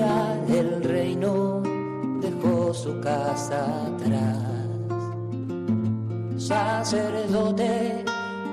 [0.00, 1.62] el reino,
[2.20, 4.38] dejó su casa atrás.
[6.36, 8.04] Sacerdote,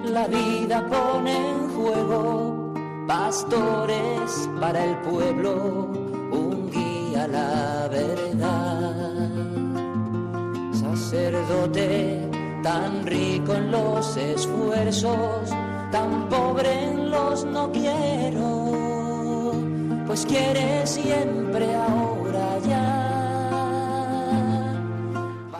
[0.05, 2.73] la vida pone en juego,
[3.07, 5.89] pastores para el pueblo,
[6.31, 9.29] un guía a la verdad.
[10.73, 12.29] Sacerdote,
[12.63, 15.49] tan rico en los esfuerzos,
[15.91, 18.88] tan pobre en los no quiero,
[20.09, 23.11] pues quiere siempre ahora ya.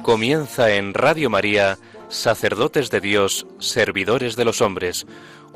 [0.01, 5.05] Comienza en Radio María, Sacerdotes de Dios, Servidores de los Hombres,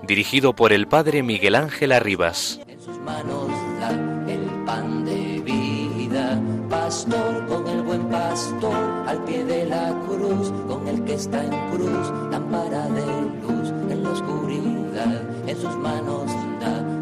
[0.04, 2.60] dirigido por el Padre Miguel Ángel Arribas.
[2.68, 3.90] En sus manos da
[4.32, 8.76] el pan de vida, pastor con el buen pastor,
[9.08, 13.06] al pie de la cruz, con el que está en cruz, lámpara de
[13.42, 16.32] luz en la oscuridad, en sus manos
[16.62, 16.93] da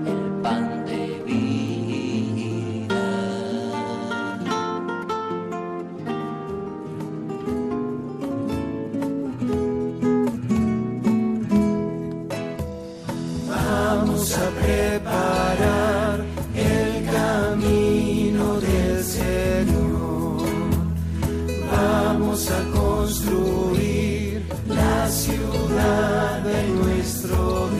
[14.21, 20.45] Vamos a preparar el camino del Señor.
[21.71, 27.70] Vamos a construir la ciudad de nuestro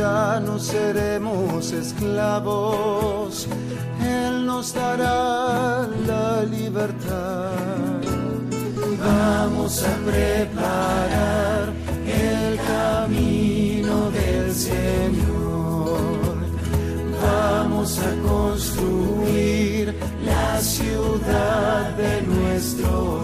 [0.00, 3.46] ya no seremos esclavos,
[4.02, 8.00] Él nos dará la libertad.
[9.06, 11.64] Vamos a preparar
[12.06, 16.34] el camino del Señor,
[17.22, 19.94] vamos a construir
[20.24, 23.19] la ciudad de nuestro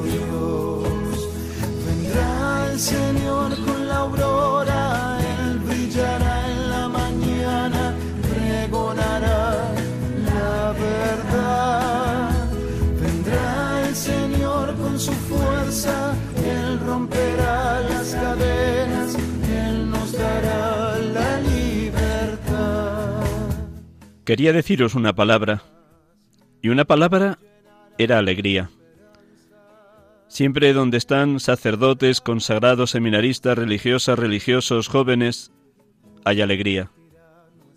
[24.26, 25.62] Quería deciros una palabra,
[26.60, 27.38] y una palabra
[27.96, 28.70] era alegría.
[30.26, 35.52] Siempre donde están sacerdotes, consagrados, seminaristas, religiosas, religiosos, jóvenes,
[36.24, 36.90] hay alegría.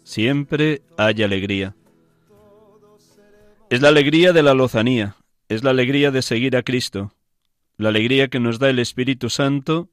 [0.04, 1.76] Siempre hay alegría.
[3.70, 5.18] Es la alegría de la lozanía,
[5.50, 7.14] es la alegría de seguir a Cristo,
[7.78, 9.90] la alegría que nos da el Espíritu Santo,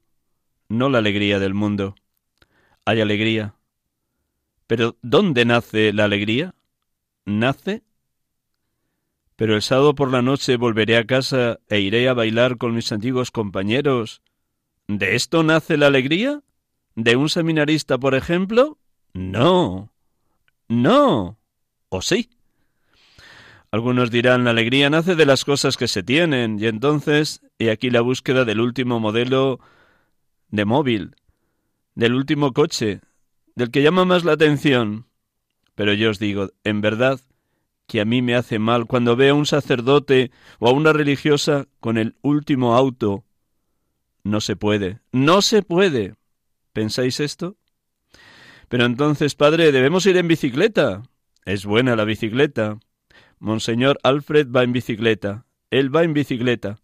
[0.69, 1.93] no la alegría del mundo.
[2.83, 3.53] Hay alegría.
[4.67, 6.53] Pero ¿dónde nace la alegría?
[7.25, 7.83] Nace
[9.37, 12.91] pero el sábado por la noche volveré a casa e iré a bailar con mis
[12.91, 14.23] antiguos compañeros.
[14.87, 16.41] ¿De esto nace la alegría?
[16.95, 18.79] ¿De un seminarista, por ejemplo?
[19.13, 19.93] No.
[20.67, 21.37] No.
[21.89, 22.31] ¿O sí?
[23.69, 27.91] Algunos dirán la alegría nace de las cosas que se tienen, y entonces he aquí
[27.91, 29.59] la búsqueda del último modelo
[30.49, 31.15] de móvil,
[31.93, 33.01] del último coche,
[33.57, 35.07] del que llama más la atención.
[35.73, 37.19] Pero yo os digo, en verdad,
[37.87, 41.67] que a mí me hace mal cuando veo a un sacerdote o a una religiosa
[41.79, 43.25] con el último auto.
[44.23, 46.13] No se puede, no se puede.
[46.71, 47.57] ¿Pensáis esto?
[48.69, 51.01] Pero entonces, padre, debemos ir en bicicleta.
[51.43, 52.77] Es buena la bicicleta.
[53.39, 55.47] Monseñor Alfred va en bicicleta.
[55.71, 56.77] Él va en bicicleta.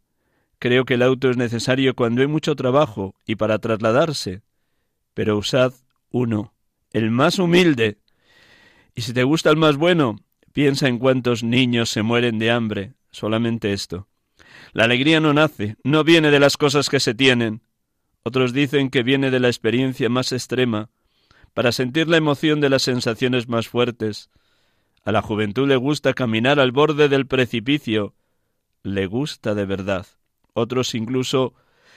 [0.57, 4.41] Creo que el auto es necesario cuando hay mucho trabajo y para trasladarse.
[5.13, 5.73] Pero usad
[6.09, 6.53] uno,
[6.93, 7.97] el más humilde.
[8.95, 10.23] Y si te gusta el más bueno,
[10.53, 14.07] Piensa en cuántos niños se mueren de hambre, solamente esto.
[14.71, 17.63] La alegría no nace, no viene de las cosas que se tienen.
[18.21, 20.91] Otros dicen que viene de la experiencia más extrema,
[21.55, 24.29] para sentir la emoción de las sensaciones más fuertes.
[25.03, 28.13] A la juventud le gusta caminar al borde del precipicio.
[28.83, 30.05] Le gusta de verdad.
[30.53, 31.55] Otros incluso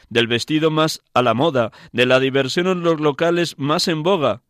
[0.09, 4.43] del vestido más a la moda, de la diversión en los locales más en boga.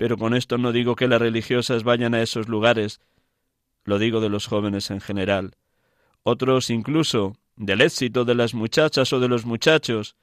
[0.00, 3.02] Pero con esto no digo que las religiosas vayan a esos lugares,
[3.84, 5.56] lo digo de los jóvenes en general.
[6.22, 10.16] Otros incluso del éxito de las muchachas o de los muchachos,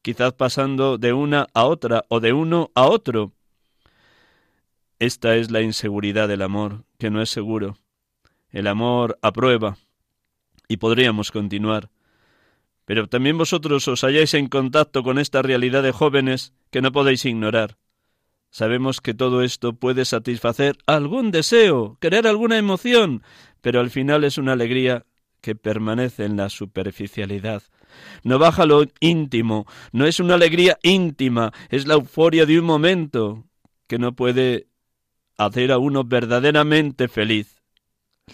[0.00, 3.32] quizás pasando de una a otra o de uno a otro.
[4.98, 7.76] Esta es la inseguridad del amor, que no es seguro.
[8.48, 9.76] El amor aprueba.
[10.66, 11.90] Y podríamos continuar.
[12.86, 17.26] Pero también vosotros os halláis en contacto con esta realidad de jóvenes que no podéis
[17.26, 17.76] ignorar.
[18.50, 23.22] Sabemos que todo esto puede satisfacer algún deseo, querer alguna emoción,
[23.60, 25.06] pero al final es una alegría
[25.40, 27.62] que permanece en la superficialidad.
[28.24, 33.44] No baja lo íntimo, no es una alegría íntima, es la euforia de un momento
[33.86, 34.66] que no puede
[35.36, 37.62] hacer a uno verdaderamente feliz.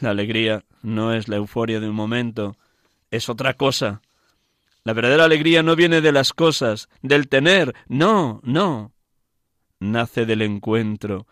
[0.00, 2.56] La alegría no es la euforia de un momento,
[3.10, 4.02] es otra cosa.
[4.84, 8.92] La verdadera alegría no viene de las cosas, del tener, no, no.
[9.78, 11.26] Nace del encuentro,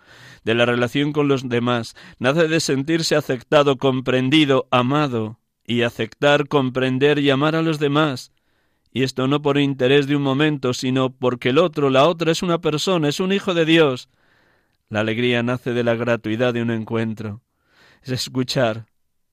[0.44, 7.19] de la relación con los demás, nace de sentirse aceptado, comprendido, amado y aceptar, comprender
[7.19, 8.32] y amar a los demás.
[8.93, 12.43] Y esto no por interés de un momento, sino porque el otro, la otra, es
[12.43, 14.08] una persona, es un hijo de Dios.
[14.88, 17.43] La alegría nace de la gratuidad de un encuentro.
[18.02, 18.87] Es escuchar,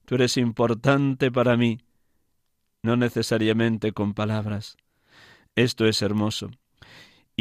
[0.06, 1.80] tú eres importante para mí,
[2.82, 4.78] no necesariamente con palabras.
[5.56, 6.50] Esto es hermoso.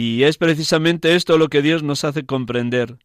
[0.03, 2.97] Y es precisamente esto lo que Dios nos hace comprender.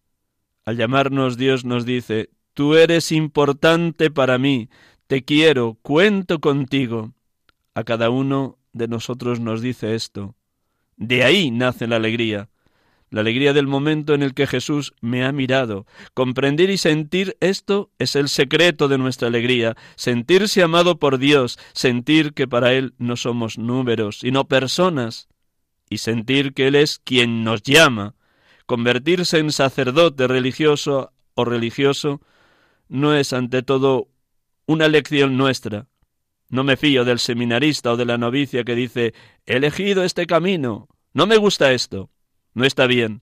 [0.63, 4.69] Al llamarnos Dios nos dice, tú eres importante para mí,
[5.07, 7.11] te quiero, cuento contigo.
[7.73, 10.35] A cada uno de nosotros nos dice esto.
[10.95, 12.47] De ahí nace la alegría,
[13.09, 15.85] la alegría del momento en el que Jesús me ha mirado.
[16.13, 22.31] Comprender y sentir esto es el secreto de nuestra alegría, sentirse amado por Dios, sentir
[22.31, 25.27] que para Él no somos números, sino personas,
[25.89, 28.15] y sentir que Él es quien nos llama.
[28.65, 32.21] Convertirse en sacerdote religioso o religioso
[32.87, 34.09] no es ante todo
[34.65, 35.87] una lección nuestra.
[36.49, 39.13] No me fío del seminarista o de la novicia que dice
[39.45, 40.87] he elegido este camino.
[41.13, 42.09] No me gusta esto.
[42.53, 43.21] No está bien.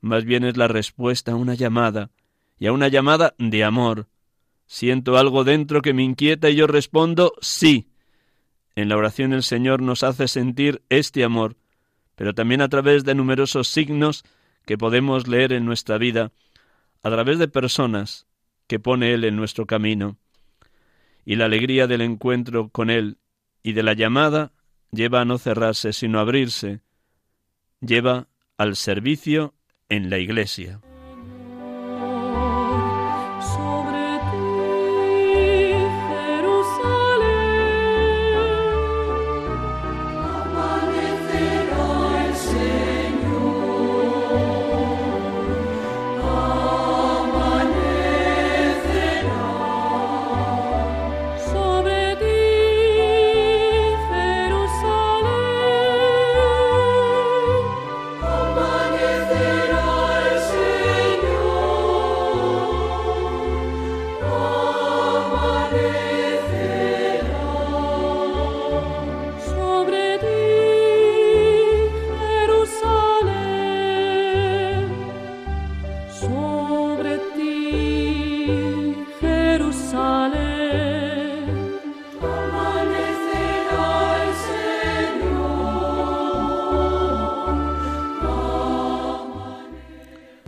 [0.00, 2.10] Más bien es la respuesta a una llamada,
[2.58, 4.08] y a una llamada de amor.
[4.66, 7.88] Siento algo dentro que me inquieta y yo respondo sí.
[8.78, 11.56] En la oración el Señor nos hace sentir este amor,
[12.14, 14.22] pero también a través de numerosos signos
[14.66, 16.30] que podemos leer en nuestra vida,
[17.02, 18.28] a través de personas
[18.68, 20.16] que pone Él en nuestro camino
[21.24, 23.18] y la alegría del encuentro con Él
[23.64, 24.52] y de la llamada
[24.92, 26.80] lleva a no cerrarse, sino a abrirse,
[27.80, 28.28] lleva
[28.58, 29.54] al servicio
[29.88, 30.80] en la Iglesia.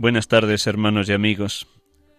[0.01, 1.67] Buenas tardes, hermanos y amigos.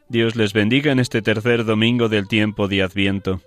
[0.09, 3.41] Dios les bendiga en este tercer domingo del tiempo de Adviento.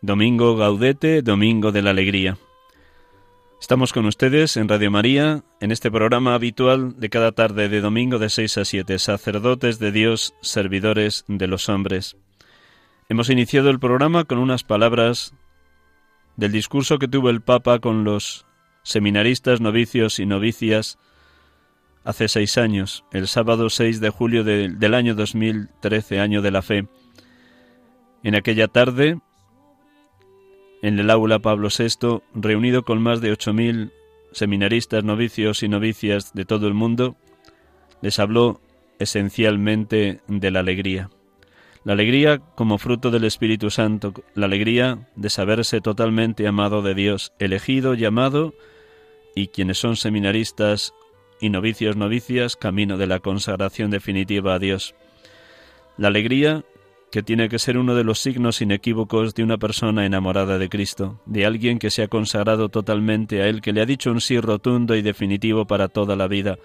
[0.00, 2.38] Domingo Gaudete, Domingo de la Alegría.
[3.60, 8.20] Estamos con ustedes en Radio María, en este programa habitual de cada tarde de domingo
[8.20, 12.16] de 6 a 7, sacerdotes de Dios, servidores de los hombres.
[13.08, 15.34] Hemos iniciado el programa con unas palabras
[16.36, 18.46] del discurso que tuvo el Papa con los
[18.84, 21.00] seminaristas, novicios y novicias
[22.04, 26.86] hace seis años, el sábado 6 de julio del año 2013, año de la fe.
[28.22, 29.18] En aquella tarde,
[30.82, 33.90] en el aula Pablo VI, reunido con más de ocho mil
[34.32, 37.16] seminaristas, novicios y novicias de todo el mundo,
[38.02, 38.60] les habló
[38.98, 41.10] esencialmente de la alegría.
[41.84, 47.32] La alegría como fruto del Espíritu Santo, la alegría de saberse totalmente amado de Dios,
[47.38, 48.54] elegido, llamado,
[49.34, 50.94] y quienes son seminaristas
[51.40, 54.94] y novicios novicias camino de la consagración definitiva a Dios.
[55.96, 56.64] La alegría
[57.14, 61.20] que tiene que ser uno de los signos inequívocos de una persona enamorada de Cristo,
[61.26, 64.40] de alguien que se ha consagrado totalmente a Él, que le ha dicho un sí
[64.40, 66.58] rotundo y definitivo para toda la vida.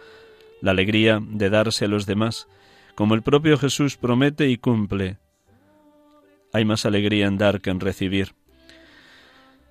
[0.62, 2.48] la alegría de darse a los demás,
[2.96, 5.20] como el propio Jesús promete y cumple.
[6.52, 8.34] Hay más alegría en dar que en recibir.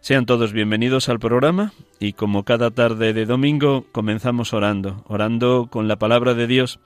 [0.01, 5.89] Sean todos bienvenidos al programa y como cada tarde de domingo comenzamos orando, orando con
[5.89, 6.79] la palabra de Dios.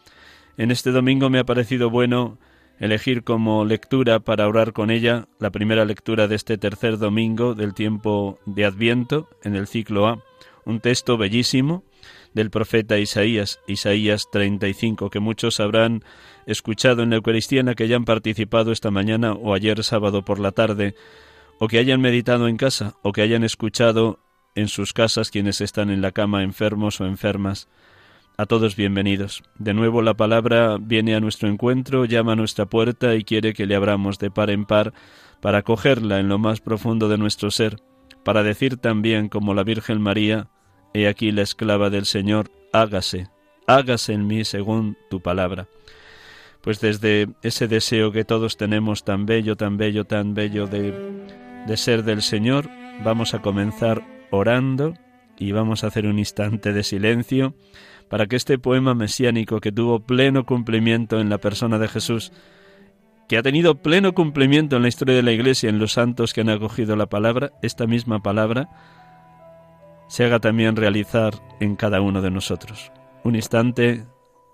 [0.56, 2.38] En este domingo me ha parecido bueno
[2.80, 7.74] elegir como lectura para orar con ella la primera lectura de este tercer domingo del
[7.74, 10.18] tiempo de Adviento en el ciclo A,
[10.64, 11.84] un texto bellísimo
[12.32, 16.02] del profeta Isaías, Isaías 35, que muchos habrán
[16.46, 20.40] escuchado en la Eucaristía en la que hayan participado esta mañana o ayer sábado por
[20.40, 20.94] la tarde,
[21.58, 24.18] o que hayan meditado en casa, o que hayan escuchado
[24.54, 27.68] en sus casas quienes están en la cama enfermos o enfermas.
[28.36, 29.42] A todos bienvenidos.
[29.58, 33.66] De nuevo la palabra viene a nuestro encuentro, llama a nuestra puerta y quiere que
[33.66, 34.92] le abramos de par en par
[35.40, 37.76] para acogerla en lo más profundo de nuestro ser,
[38.24, 40.48] para decir también como la Virgen María,
[40.94, 43.28] He aquí la esclava del Señor, hágase,
[43.66, 45.68] hágase en mí según tu palabra.
[46.60, 50.92] Pues desde ese deseo que todos tenemos tan bello, tan bello, tan bello de,
[51.66, 52.68] de ser del Señor,
[53.04, 54.94] vamos a comenzar orando
[55.38, 57.54] y vamos a hacer un instante de silencio
[58.08, 62.32] para que este poema mesiánico que tuvo pleno cumplimiento en la persona de Jesús,
[63.28, 66.42] que ha tenido pleno cumplimiento en la historia de la Iglesia, en los santos que
[66.42, 68.68] han acogido la palabra, esta misma palabra,
[70.08, 72.92] se haga también realizar en cada uno de nosotros.
[73.24, 74.04] Un instante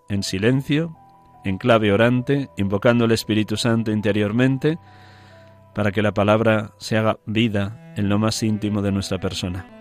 [0.08, 0.96] en silencio,
[1.44, 4.78] en clave orante, invocando el Espíritu Santo interiormente,
[5.78, 9.77] para que la palabra se haga vida en lo más íntimo de nuestra persona.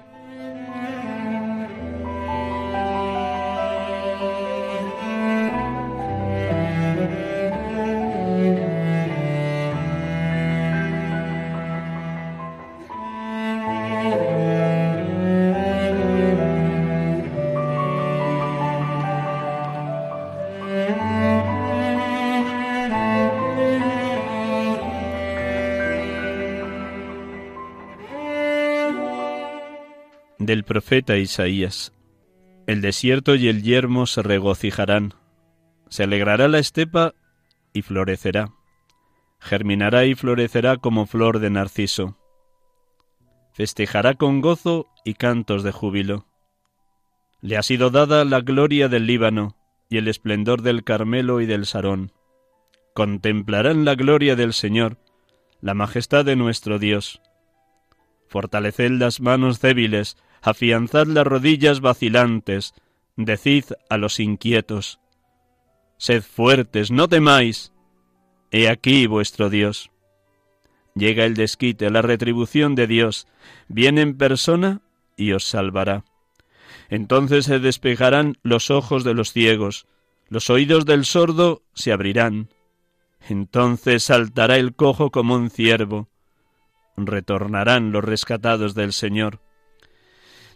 [30.77, 31.91] Profeta Isaías.
[32.67, 35.15] El desierto y el yermo se regocijarán,
[35.89, 37.15] se alegrará la estepa
[37.73, 38.53] y florecerá,
[39.39, 42.15] germinará y florecerá como flor de narciso,
[43.53, 46.27] festejará con gozo y cantos de júbilo.
[47.41, 49.57] Le ha sido dada la gloria del Líbano
[49.89, 52.11] y el esplendor del Carmelo y del Sarón.
[52.93, 54.99] Contemplarán la gloria del Señor,
[55.59, 57.19] la majestad de nuestro Dios.
[58.27, 62.73] Fortaleced las manos débiles, afianzad las rodillas vacilantes,
[63.15, 64.99] decid a los inquietos,
[65.97, 67.73] sed fuertes, no temáis,
[68.51, 69.91] he aquí vuestro Dios.
[70.95, 73.27] Llega el desquite, la retribución de Dios,
[73.67, 74.81] viene en persona
[75.15, 76.05] y os salvará.
[76.89, 79.87] Entonces se despejarán los ojos de los ciegos,
[80.29, 82.49] los oídos del sordo se abrirán.
[83.29, 86.09] Entonces saltará el cojo como un ciervo.
[86.95, 89.39] Retornarán los rescatados del Señor.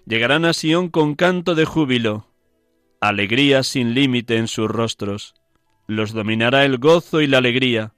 [0.05, 2.27] Llegarán a Sión con canto de júbilo,
[2.99, 5.35] alegría sin límite en sus rostros.
[5.87, 7.93] Los dominará el gozo y la alegría.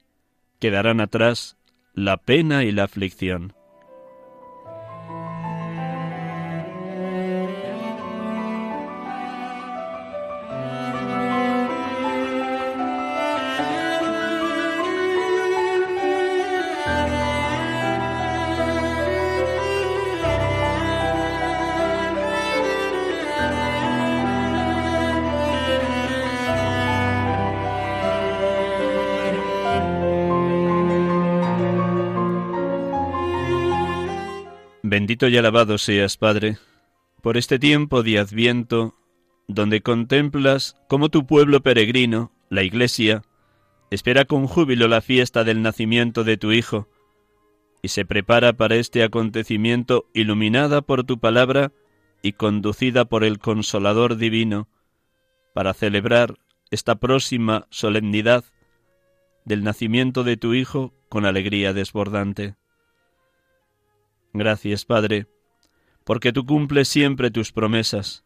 [0.59, 1.57] Quedarán atrás
[1.93, 3.53] la pena y la aflicción.
[35.29, 36.57] Y alabado seas, Padre,
[37.21, 38.93] por este tiempo de adviento,
[39.47, 43.21] donde contemplas cómo tu pueblo peregrino, la Iglesia,
[43.89, 46.89] espera con júbilo la fiesta del nacimiento de tu Hijo,
[47.81, 51.71] y se prepara para este acontecimiento iluminada por tu palabra
[52.21, 54.67] y conducida por el Consolador Divino,
[55.53, 56.37] para celebrar
[56.69, 58.43] esta próxima solemnidad
[59.45, 62.55] del nacimiento de tu Hijo con alegría desbordante.
[64.33, 65.27] Gracias, Padre,
[66.03, 68.25] porque tú cumples siempre tus promesas.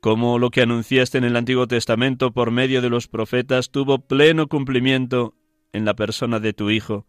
[0.00, 4.48] Como lo que anunciaste en el Antiguo Testamento por medio de los profetas tuvo pleno
[4.48, 5.34] cumplimiento
[5.72, 7.06] en la persona de tu Hijo,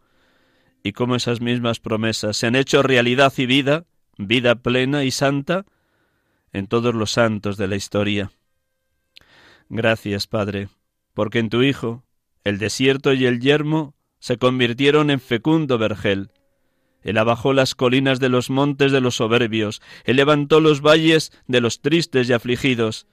[0.82, 3.86] y como esas mismas promesas se han hecho realidad y vida,
[4.18, 5.64] vida plena y santa,
[6.52, 8.30] en todos los santos de la historia.
[9.68, 10.68] Gracias, Padre,
[11.14, 12.04] porque en tu Hijo
[12.44, 16.30] el desierto y el yermo se convirtieron en fecundo vergel,
[17.02, 21.60] él abajó las colinas de los montes de los soberbios, Él levantó los valles de
[21.60, 23.06] los tristes y afligidos,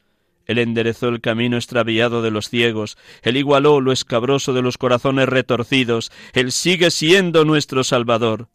[0.46, 5.30] Él enderezó el camino extraviado de los ciegos, Él igualó lo escabroso de los corazones
[5.30, 8.50] retorcidos, Él sigue siendo nuestro Salvador.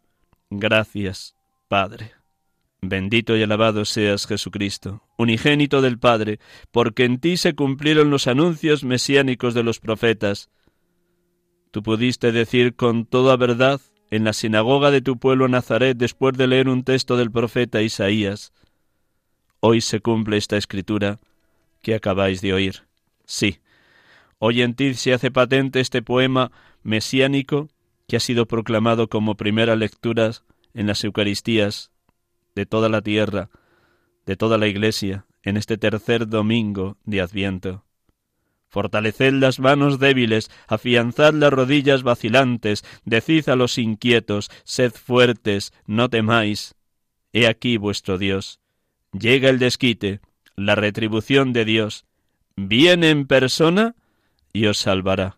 [0.49, 1.35] Gracias,
[1.67, 2.11] Padre.
[2.85, 8.83] Bendito y alabado seas Jesucristo, unigénito del Padre, porque en ti se cumplieron los anuncios
[8.83, 10.49] mesiánicos de los profetas.
[11.71, 13.79] Tú pudiste decir con toda verdad
[14.13, 18.53] en la sinagoga de tu pueblo Nazaret después de leer un texto del profeta Isaías.
[19.59, 21.19] Hoy se cumple esta escritura
[21.81, 22.83] que acabáis de oír.
[23.25, 23.57] Sí,
[24.37, 26.51] hoy en ti se hace patente este poema
[26.83, 27.69] mesiánico
[28.07, 30.29] que ha sido proclamado como primera lectura
[30.75, 31.89] en las Eucaristías
[32.53, 33.49] de toda la tierra,
[34.27, 37.83] de toda la Iglesia, en este tercer domingo de Adviento.
[38.73, 46.09] Fortaleced las manos débiles, afianzad las rodillas vacilantes, decid a los inquietos, sed fuertes, no
[46.09, 46.73] temáis.
[47.33, 48.59] He aquí vuestro Dios.
[49.11, 50.21] Llega el desquite,
[50.55, 52.05] la retribución de Dios.
[52.55, 53.95] Viene en persona
[54.51, 55.37] y os salvará.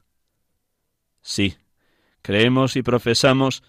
[1.22, 1.58] Sí,
[2.22, 3.64] creemos y profesamos,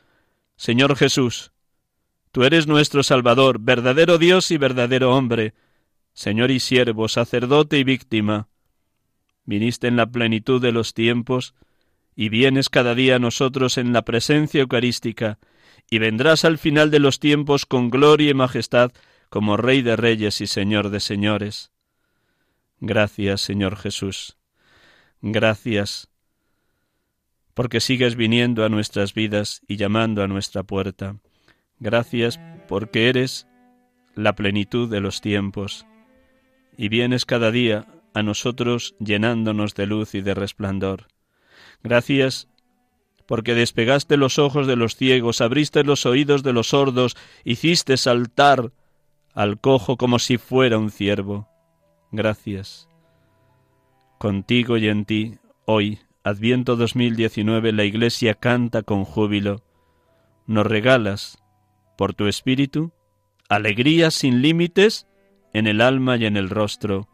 [0.54, 1.50] Señor Jesús,
[2.30, 5.54] tú eres nuestro Salvador, verdadero Dios y verdadero hombre,
[6.12, 8.46] Señor y siervo, sacerdote y víctima
[9.46, 11.54] viniste en la plenitud de los tiempos,
[12.14, 15.38] y vienes cada día a nosotros en la presencia eucarística,
[15.90, 18.92] y vendrás al final de los tiempos con gloria y majestad
[19.28, 21.70] como Rey de Reyes y Señor de Señores.
[22.80, 24.36] Gracias, Señor Jesús.
[25.22, 26.08] Gracias,
[27.54, 31.16] porque sigues viniendo a nuestras vidas y llamando a nuestra puerta.
[31.78, 33.46] Gracias porque eres
[34.14, 35.86] la plenitud de los tiempos,
[36.76, 41.08] y vienes cada día a nosotros llenándonos de luz y de resplandor.
[41.82, 42.48] Gracias
[43.26, 47.14] porque despegaste los ojos de los ciegos, abriste los oídos de los sordos,
[47.44, 48.72] hiciste saltar
[49.34, 51.46] al cojo como si fuera un ciervo.
[52.10, 52.88] Gracias.
[54.18, 55.34] Contigo y en ti,
[55.66, 59.62] hoy, Adviento 2019, la Iglesia canta con júbilo.
[60.46, 61.38] Nos regalas,
[61.98, 62.92] por tu Espíritu,
[63.50, 65.06] alegría sin límites
[65.52, 67.08] en el alma y en el rostro,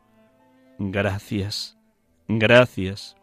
[0.90, 1.78] Gracias,
[2.26, 3.16] gracias.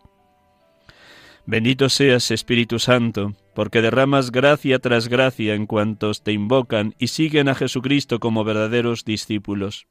[1.45, 7.49] Bendito seas, Espíritu Santo, porque derramas gracia tras gracia en cuantos te invocan y siguen
[7.49, 9.87] a Jesucristo como verdaderos discípulos.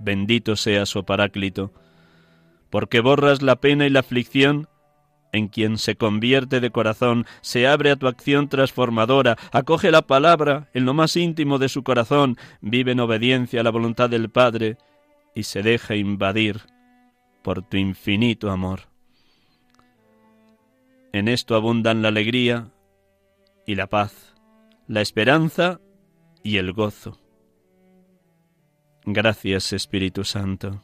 [0.00, 1.72] Bendito seas, oh Paráclito,
[2.70, 4.68] porque borras la pena y la aflicción.
[5.34, 10.68] En quien se convierte de corazón, se abre a tu acción transformadora, acoge la palabra
[10.74, 14.76] en lo más íntimo de su corazón, vive en obediencia a la voluntad del Padre,
[15.34, 16.60] y se deja invadir
[17.42, 18.88] por tu infinito amor.
[21.12, 22.70] En esto abundan la alegría
[23.66, 24.34] y la paz,
[24.86, 25.80] la esperanza
[26.42, 27.18] y el gozo.
[29.04, 30.82] Gracias Espíritu Santo.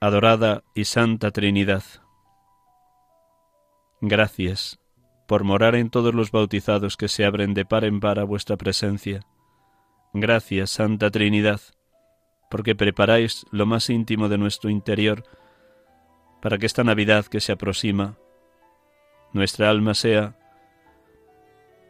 [0.00, 1.84] Adorada y Santa Trinidad.
[4.00, 4.80] Gracias
[5.28, 8.56] por morar en todos los bautizados que se abren de par en par a vuestra
[8.56, 9.20] presencia
[10.14, 11.60] Gracias, Santa Trinidad,
[12.50, 15.24] porque preparáis lo más íntimo de nuestro interior
[16.42, 18.18] para que esta Navidad que se aproxima,
[19.32, 20.36] nuestra alma sea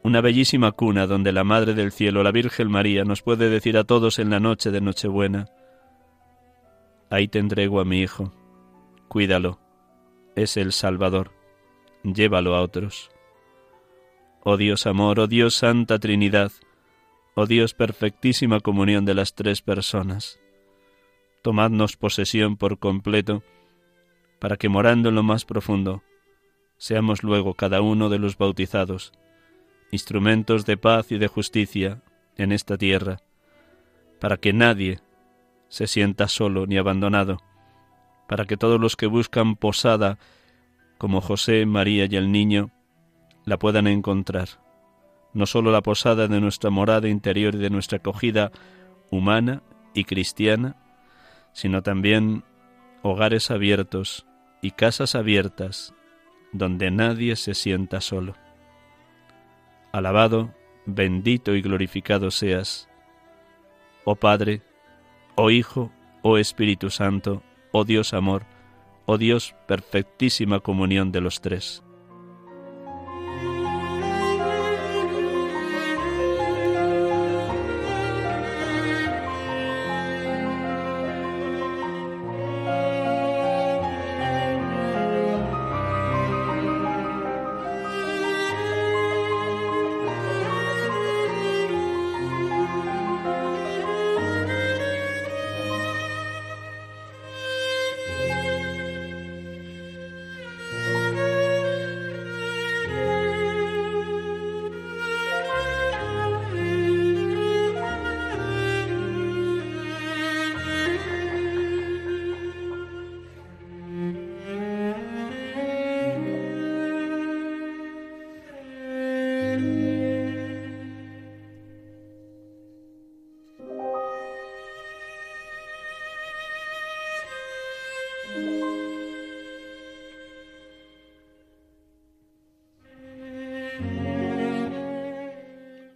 [0.04, 3.84] una bellísima cuna donde la Madre del Cielo, la Virgen María, nos puede decir a
[3.84, 5.48] todos en la noche de Nochebuena,
[7.10, 8.32] ahí te entrego a mi Hijo,
[9.08, 9.58] cuídalo,
[10.36, 11.32] es el Salvador,
[12.04, 13.10] llévalo a otros.
[14.44, 16.52] Oh Dios amor, oh Dios Santa Trinidad,
[17.34, 20.38] oh Dios perfectísima comunión de las tres personas.
[21.42, 23.42] Tomadnos posesión por completo,
[24.38, 26.02] para que morando en lo más profundo,
[26.76, 29.12] seamos luego cada uno de los bautizados,
[29.90, 32.02] instrumentos de paz y de justicia
[32.36, 33.20] en esta tierra,
[34.20, 35.00] para que nadie
[35.68, 37.38] se sienta solo ni abandonado,
[38.28, 40.18] para que todos los que buscan posada,
[40.98, 42.70] como José, María y el niño,
[43.44, 44.48] la puedan encontrar
[45.32, 48.52] no sólo la posada de nuestra morada interior y de nuestra acogida
[49.10, 49.62] humana
[49.94, 50.76] y cristiana,
[51.52, 52.44] sino también
[53.02, 54.26] hogares abiertos
[54.60, 55.94] y casas abiertas
[56.52, 58.34] donde nadie se sienta solo.
[59.90, 60.54] Alabado,
[60.86, 62.88] bendito y glorificado seas,
[64.04, 64.62] oh Padre,
[65.34, 65.90] oh Hijo,
[66.22, 67.42] oh Espíritu Santo,
[67.72, 68.44] oh Dios amor,
[69.06, 71.82] oh Dios perfectísima comunión de los tres.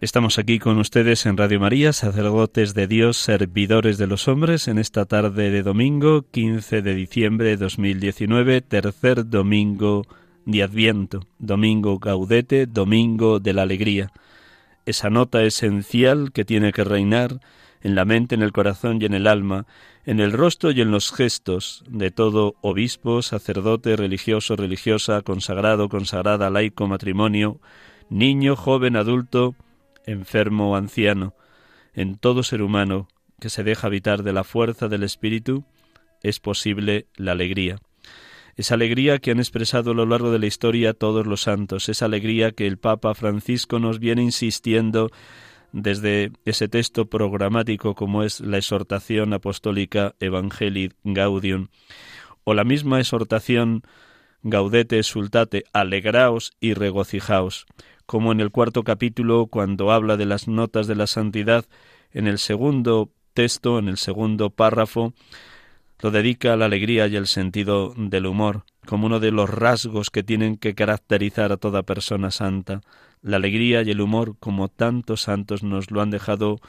[0.07, 4.77] Estamos aquí con ustedes en Radio María, sacerdotes de Dios, servidores de los hombres, en
[4.77, 10.03] esta tarde de domingo, 15 de diciembre de 2019, tercer domingo
[10.45, 14.13] de Adviento, domingo gaudete, domingo de la alegría.
[14.85, 17.41] Esa nota esencial que tiene que reinar
[17.81, 19.65] en la mente, en el corazón y en el alma,
[20.05, 26.49] en el rostro y en los gestos de todo obispo, sacerdote, religioso, religiosa, consagrado, consagrada,
[26.49, 27.59] laico, matrimonio,
[28.09, 29.53] niño, joven, adulto,
[30.07, 31.35] enfermo o anciano,
[31.93, 33.07] en todo ser humano
[33.39, 35.65] que se deja habitar de la fuerza del Espíritu,
[36.23, 37.77] es posible la alegría.
[38.55, 42.05] Esa alegría que han expresado a lo largo de la historia todos los santos, esa
[42.05, 45.11] alegría que el Papa Francisco nos viene insistiendo
[45.71, 51.67] desde ese texto programático como es la exhortación apostólica Evangelii Gaudium,
[52.43, 53.83] o la misma exhortación
[54.43, 57.65] Gaudete sultate, alegraos y regocijaos,
[58.07, 61.65] como en el cuarto capítulo cuando habla de las notas de la santidad,
[62.11, 65.13] en el segundo texto, en el segundo párrafo,
[65.99, 70.09] lo dedica a la alegría y al sentido del humor, como uno de los rasgos
[70.09, 72.81] que tienen que caracterizar a toda persona santa.
[73.21, 76.59] La alegría y el humor, como tantos santos nos lo han dejado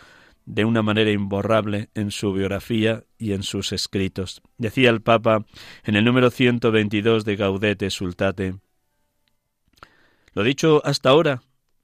[0.44, 4.42] de una manera imborrable en su biografía y en sus escritos.
[4.56, 5.44] Decía el Papa
[5.84, 8.54] en el número 122 de Gaudete Sultate,
[10.38, 11.42] lo dicho hasta ahora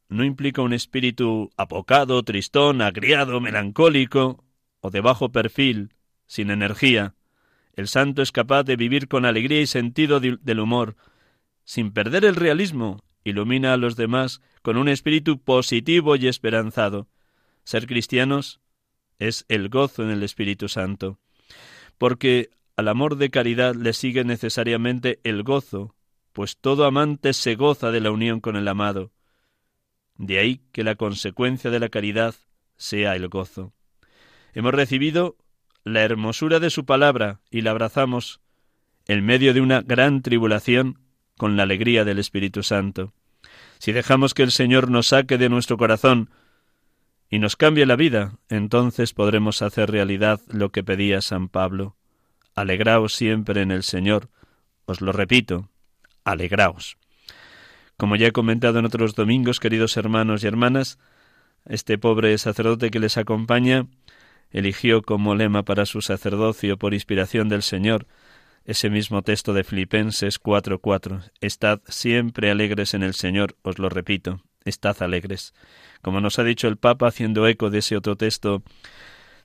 [0.08, 4.44] no implica un espíritu apocado, tristón, agriado, melancólico
[4.78, 5.92] o de bajo perfil,
[6.28, 7.16] sin energía.
[7.72, 10.94] El santo es capaz de vivir con alegría y sentido del humor,
[11.64, 17.08] sin perder el realismo, ilumina a los demás con un espíritu positivo y esperanzado.
[17.64, 18.60] Ser cristianos
[19.18, 21.18] es el gozo en el Espíritu Santo,
[21.98, 25.96] porque al amor de caridad le sigue necesariamente el gozo,
[26.34, 29.12] pues todo amante se goza de la unión con el amado.
[30.16, 32.34] De ahí que la consecuencia de la caridad
[32.76, 33.72] sea el gozo.
[34.52, 35.36] Hemos recibido
[35.84, 38.40] la hermosura de su palabra y la abrazamos
[39.06, 40.98] en medio de una gran tribulación
[41.38, 43.12] con la alegría del Espíritu Santo.
[43.78, 46.30] Si dejamos que el Señor nos saque de nuestro corazón
[47.30, 51.96] y nos cambie la vida, entonces podremos hacer realidad lo que pedía San Pablo.
[52.56, 54.30] Alegraos siempre en el Señor.
[54.84, 55.70] Os lo repito,
[56.24, 56.96] alegraos.
[57.96, 60.98] Como ya he comentado en otros domingos, queridos hermanos y hermanas,
[61.66, 63.86] este pobre sacerdote que les acompaña
[64.50, 68.06] eligió como lema para su sacerdocio por inspiración del Señor
[68.64, 71.30] ese mismo texto de Filipenses 4:4.
[71.40, 75.52] Estad siempre alegres en el Señor, os lo repito, estad alegres.
[76.02, 78.62] Como nos ha dicho el Papa haciendo eco de ese otro texto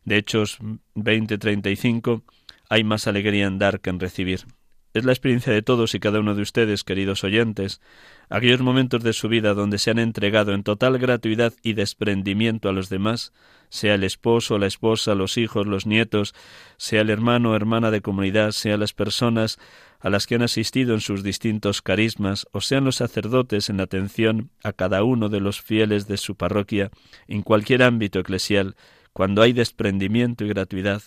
[0.06, 0.60] de Hechos
[0.96, 2.24] 20:35,
[2.70, 4.46] hay más alegría en dar que en recibir.
[4.92, 7.80] Es la experiencia de todos y cada uno de ustedes, queridos oyentes,
[8.28, 12.72] aquellos momentos de su vida donde se han entregado en total gratuidad y desprendimiento a
[12.72, 13.32] los demás,
[13.70, 16.34] sea el esposo, la esposa, los hijos, los nietos,
[16.78, 19.60] sea el hermano o hermana de comunidad, sea las personas
[20.00, 23.84] a las que han asistido en sus distintos carismas, o sean los sacerdotes en la
[23.84, 26.90] atención a cada uno de los fieles de su parroquia,
[27.28, 28.76] en cualquier ámbito eclesial,
[29.14, 31.04] cuando hay desprendimiento y gratuidad,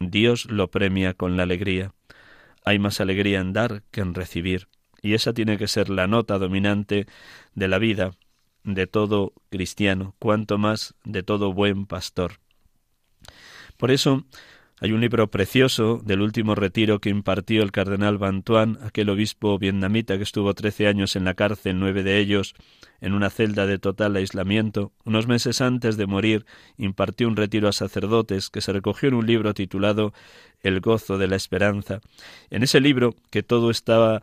[0.00, 1.92] Dios lo premia con la alegría.
[2.68, 4.68] Hay más alegría en dar que en recibir,
[5.00, 7.06] y esa tiene que ser la nota dominante
[7.54, 8.10] de la vida
[8.62, 12.32] de todo cristiano, cuanto más de todo buen pastor.
[13.78, 14.26] Por eso
[14.80, 20.18] hay un libro precioso del último retiro que impartió el cardenal Bantuan, aquel obispo vietnamita
[20.18, 22.54] que estuvo trece años en la cárcel, nueve de ellos
[23.00, 24.92] en una celda de total aislamiento.
[25.04, 29.26] Unos meses antes de morir impartió un retiro a sacerdotes que se recogió en un
[29.26, 30.12] libro titulado
[30.62, 32.00] El gozo de la esperanza.
[32.50, 34.22] En ese libro, que todo estaba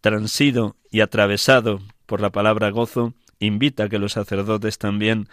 [0.00, 5.28] transido y atravesado por la palabra gozo, invita a que los sacerdotes también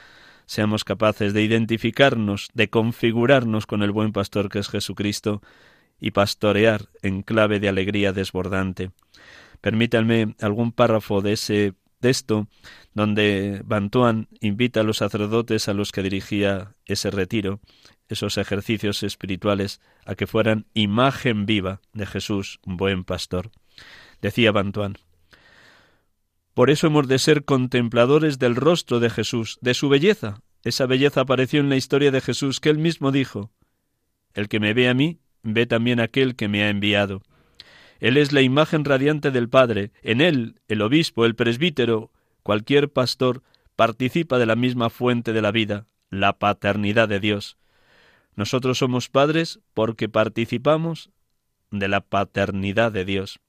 [0.46, 5.42] seamos capaces de identificarnos, de configurarnos con el buen pastor que es Jesucristo
[6.00, 8.92] y pastorear en clave de alegría desbordante.
[9.62, 12.48] Permítanme algún párrafo de ese texto
[12.94, 17.60] donde Bantuan invita a los sacerdotes a los que dirigía ese retiro,
[18.10, 23.52] esos ejercicios espirituales, a que fueran imagen viva de Jesús, buen pastor.
[24.22, 24.98] Decía Bantuan,
[26.60, 30.42] por eso hemos de ser contempladores del rostro de Jesús, de su belleza.
[30.66, 33.52] Esa belleza apareció en la historia de Jesús que él mismo dijo,
[34.34, 37.22] El que me ve a mí, ve también a aquel que me ha enviado.
[38.00, 39.92] Él es la imagen radiante del Padre.
[40.02, 42.12] En él, el obispo, el presbítero,
[42.44, 43.42] cualquier pastor,
[43.76, 47.59] participa de la misma fuente de la vida, la paternidad de Dios.
[48.40, 51.10] Nosotros somos padres porque participamos
[51.72, 53.42] de la paternidad de Dios.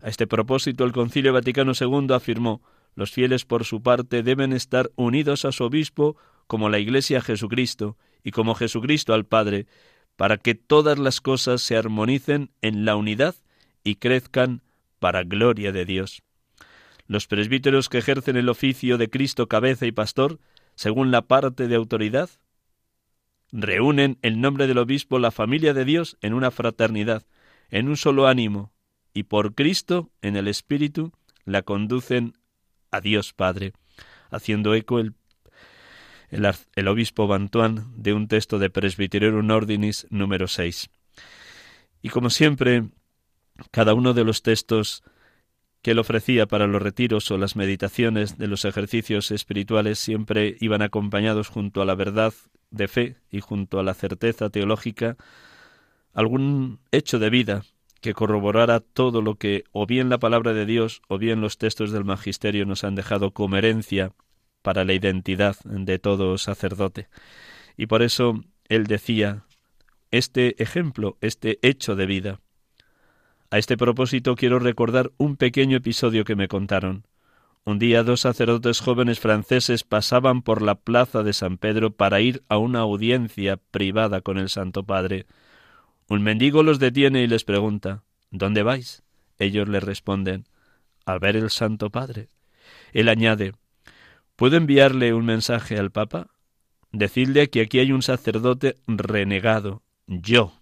[0.00, 2.62] A este propósito, el Concilio Vaticano II afirmó
[2.94, 7.22] los fieles, por su parte, deben estar unidos a su obispo como la Iglesia a
[7.22, 9.66] Jesucristo y como Jesucristo al Padre,
[10.14, 13.34] para que todas las cosas se armonicen en la unidad
[13.82, 14.62] y crezcan
[15.00, 16.22] para gloria de Dios.
[17.08, 20.38] Los presbíteros que ejercen el oficio de Cristo cabeza y pastor,
[20.76, 22.30] según la parte de autoridad,
[23.52, 27.24] reúnen en nombre del obispo la familia de Dios en una fraternidad,
[27.70, 28.72] en un solo ánimo,
[29.12, 31.12] y por Cristo, en el Espíritu,
[31.44, 32.34] la conducen
[32.90, 33.72] a Dios Padre,
[34.30, 35.14] haciendo eco el,
[36.30, 40.90] el, obispo Bantuán de un texto de Presbyterorum Ordinis número 6.
[42.02, 42.84] Y como siempre,
[43.70, 45.02] cada uno de los textos
[45.82, 50.82] que él ofrecía para los retiros o las meditaciones de los ejercicios espirituales siempre iban
[50.82, 52.34] acompañados junto a la verdad
[52.70, 55.16] de fe y junto a la certeza teológica
[56.12, 57.62] algún hecho de vida
[58.00, 61.90] que corroborara todo lo que o bien la palabra de Dios o bien los textos
[61.90, 64.12] del magisterio nos han dejado como herencia
[64.62, 67.08] para la identidad de todo sacerdote.
[67.76, 69.44] Y por eso él decía
[70.10, 72.40] este ejemplo, este hecho de vida.
[73.50, 77.04] A este propósito quiero recordar un pequeño episodio que me contaron.
[77.68, 82.42] Un día dos sacerdotes jóvenes franceses pasaban por la plaza de San Pedro para ir
[82.48, 85.26] a una audiencia privada con el Santo Padre.
[86.08, 89.02] Un mendigo los detiene y les pregunta ¿Dónde vais?
[89.38, 90.46] Ellos le responden
[91.04, 92.30] a ver el Santo Padre.
[92.94, 93.52] Él añade
[94.34, 96.28] ¿Puedo enviarle un mensaje al Papa?
[96.90, 100.54] Decidle que aquí hay un sacerdote renegado, yo.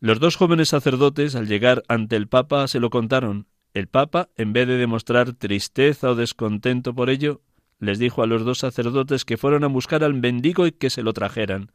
[0.00, 3.46] Los dos jóvenes sacerdotes, al llegar ante el Papa, se lo contaron.
[3.74, 7.40] El Papa, en vez de demostrar tristeza o descontento por ello,
[7.78, 11.02] les dijo a los dos sacerdotes que fueron a buscar al mendigo y que se
[11.02, 11.72] lo trajeran.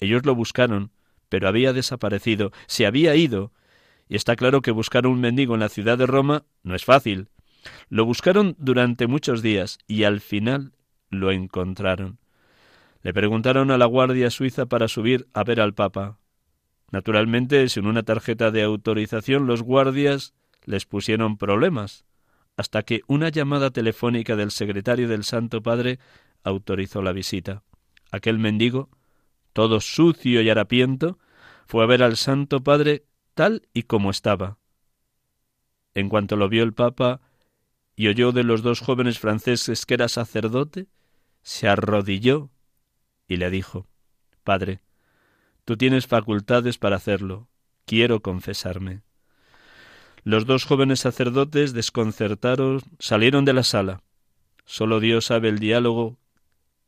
[0.00, 0.90] Ellos lo buscaron,
[1.28, 3.52] pero había desaparecido, se había ido,
[4.08, 7.28] y está claro que buscar un mendigo en la ciudad de Roma no es fácil.
[7.88, 10.72] Lo buscaron durante muchos días y al final
[11.10, 12.18] lo encontraron.
[13.02, 16.18] Le preguntaron a la Guardia Suiza para subir a ver al Papa.
[16.90, 20.32] Naturalmente, sin una tarjeta de autorización, los guardias
[20.64, 22.04] les pusieron problemas,
[22.56, 25.98] hasta que una llamada telefónica del secretario del Santo Padre
[26.42, 27.62] autorizó la visita.
[28.10, 28.90] Aquel mendigo,
[29.52, 31.18] todo sucio y harapiento,
[31.66, 34.58] fue a ver al Santo Padre tal y como estaba.
[35.94, 37.20] En cuanto lo vio el Papa
[37.96, 40.88] y oyó de los dos jóvenes franceses que era sacerdote,
[41.42, 42.50] se arrodilló
[43.28, 43.86] y le dijo
[44.42, 44.80] Padre,
[45.64, 47.48] tú tienes facultades para hacerlo,
[47.86, 49.02] quiero confesarme.
[50.24, 54.02] Los dos jóvenes sacerdotes, desconcertados, salieron de la sala.
[54.64, 56.16] Solo Dios sabe el diálogo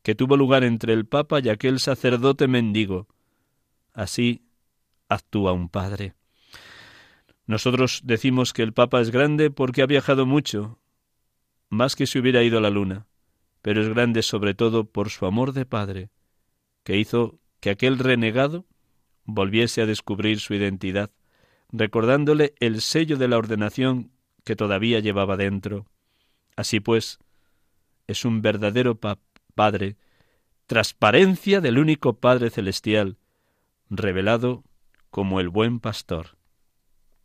[0.01, 3.07] que tuvo lugar entre el Papa y aquel sacerdote mendigo.
[3.93, 4.47] Así
[5.07, 6.15] actúa un padre.
[7.45, 10.79] Nosotros decimos que el Papa es grande porque ha viajado mucho,
[11.69, 13.05] más que si hubiera ido a la luna,
[13.61, 16.09] pero es grande sobre todo por su amor de Padre,
[16.83, 18.65] que hizo que aquel renegado
[19.25, 21.11] volviese a descubrir su identidad,
[21.71, 24.11] recordándole el sello de la ordenación
[24.43, 25.85] que todavía llevaba dentro.
[26.55, 27.19] Así pues,
[28.07, 28.99] es un verdadero
[29.55, 29.97] Padre,
[30.65, 33.17] transparencia del único Padre celestial,
[33.89, 34.63] revelado
[35.09, 36.37] como el buen pastor.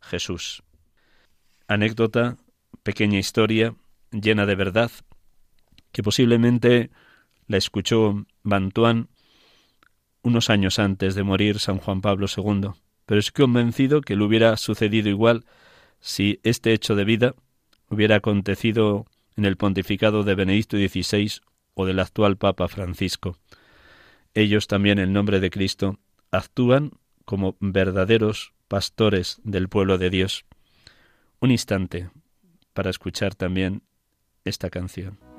[0.01, 0.63] Jesús.
[1.67, 2.37] Anécdota,
[2.83, 3.75] pequeña historia,
[4.11, 4.91] llena de verdad,
[5.91, 6.91] que posiblemente
[7.47, 9.09] la escuchó Bantuán
[10.23, 12.71] unos años antes de morir San Juan Pablo II,
[13.05, 15.45] pero es convencido que le hubiera sucedido igual
[15.99, 17.35] si este hecho de vida
[17.89, 21.41] hubiera acontecido en el pontificado de Benedicto XVI
[21.73, 23.37] o del actual Papa Francisco.
[24.33, 25.99] Ellos también, en nombre de Cristo,
[26.31, 26.91] actúan
[27.25, 30.45] como verdaderos pastores del pueblo de Dios.
[31.39, 32.09] Un instante
[32.73, 33.83] para escuchar también
[34.43, 35.32] esta canción.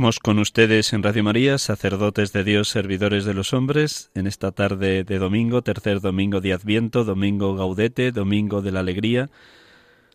[0.00, 4.50] Estamos con ustedes en Radio María, sacerdotes de Dios, servidores de los hombres, en esta
[4.50, 9.28] tarde de domingo, tercer domingo de Adviento, domingo gaudete, domingo de la alegría.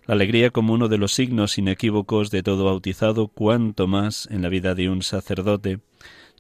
[0.08, 4.50] La alegría como uno de los signos inequívocos de todo bautizado, cuanto más en la
[4.50, 5.82] vida de un sacerdote.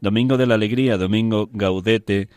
[0.01, 2.29] Domingo de la alegría, domingo gaudete,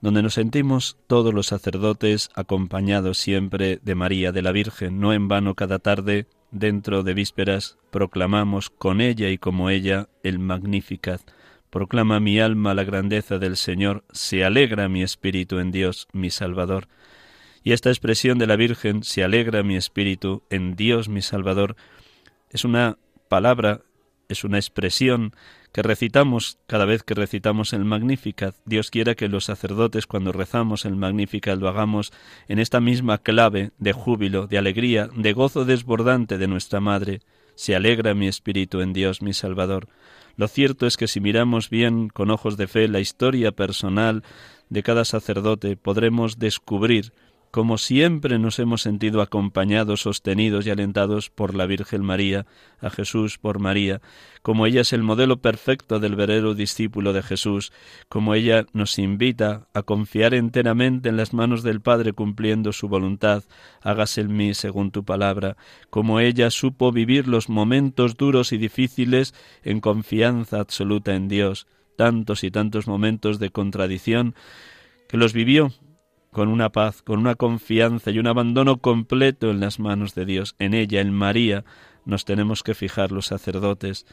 [0.00, 4.98] donde nos sentimos todos los sacerdotes acompañados siempre de María de la Virgen.
[4.98, 10.38] No en vano cada tarde dentro de vísperas proclamamos con ella y como ella el
[10.38, 11.20] Magnificat.
[11.68, 16.88] Proclama mi alma la grandeza del Señor, se alegra mi espíritu en Dios, mi Salvador.
[17.64, 21.76] Y esta expresión de la Virgen, se alegra mi espíritu en Dios, mi Salvador,
[22.50, 23.80] es una palabra,
[24.28, 25.32] es una expresión
[25.72, 28.54] que recitamos cada vez que recitamos el Magnificat.
[28.64, 32.12] Dios quiera que los sacerdotes cuando rezamos el Magnificat lo hagamos
[32.48, 37.20] en esta misma clave de júbilo, de alegría, de gozo desbordante de nuestra Madre.
[37.56, 39.88] Se alegra mi espíritu en Dios mi Salvador.
[40.36, 44.22] Lo cierto es que si miramos bien con ojos de fe la historia personal
[44.68, 47.12] de cada sacerdote, podremos descubrir
[47.54, 52.46] como siempre nos hemos sentido acompañados, sostenidos y alentados por la Virgen María,
[52.80, 54.00] a Jesús por María,
[54.42, 57.70] como ella es el modelo perfecto del verero discípulo de Jesús,
[58.08, 63.44] como ella nos invita a confiar enteramente en las manos del Padre cumpliendo su voluntad,
[63.82, 65.56] hágase en mí según tu palabra,
[65.90, 72.42] como ella supo vivir los momentos duros y difíciles en confianza absoluta en Dios, tantos
[72.42, 74.34] y tantos momentos de contradicción,
[75.08, 75.70] que los vivió
[76.34, 80.56] con una paz, con una confianza y un abandono completo en las manos de Dios.
[80.58, 81.64] En ella, en María,
[82.04, 84.04] nos tenemos que fijar los sacerdotes.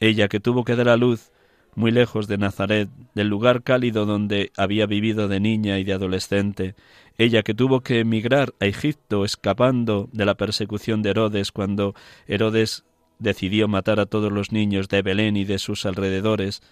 [0.00, 1.30] Ella que tuvo que dar a luz
[1.74, 6.76] muy lejos de Nazaret, del lugar cálido donde había vivido de niña y de adolescente,
[7.18, 11.94] ella que tuvo que emigrar a Egipto escapando de la persecución de Herodes cuando
[12.26, 12.84] Herodes
[13.18, 16.62] decidió matar a todos los niños de Belén y de sus alrededores,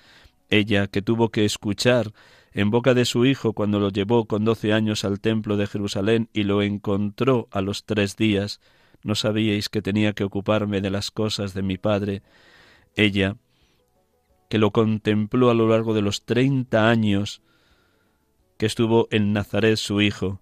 [0.48, 2.12] ella que tuvo que escuchar
[2.55, 6.28] en boca de su hijo cuando lo llevó con doce años al templo de Jerusalén
[6.32, 8.61] y lo encontró a los tres días,
[9.02, 12.22] no sabíais que tenía que ocuparme de las cosas de mi padre.
[12.94, 13.36] Ella,
[14.48, 17.42] que lo contempló a lo largo de los treinta años
[18.57, 20.40] que estuvo en Nazaret su hijo,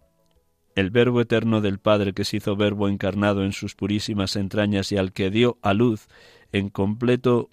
[0.74, 4.96] el Verbo eterno del Padre que se hizo Verbo encarnado en sus purísimas entrañas y
[4.96, 6.08] al que dio a luz
[6.52, 7.50] en completo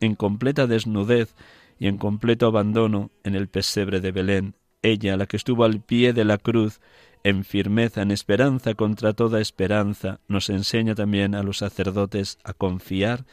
[0.00, 1.34] en completa desnudez
[1.78, 6.12] y en completo abandono en el pesebre de Belén, ella, la que estuvo al pie
[6.12, 6.80] de la cruz,
[7.24, 13.24] en firmeza, en esperanza contra toda esperanza, nos enseña también a los sacerdotes a confiar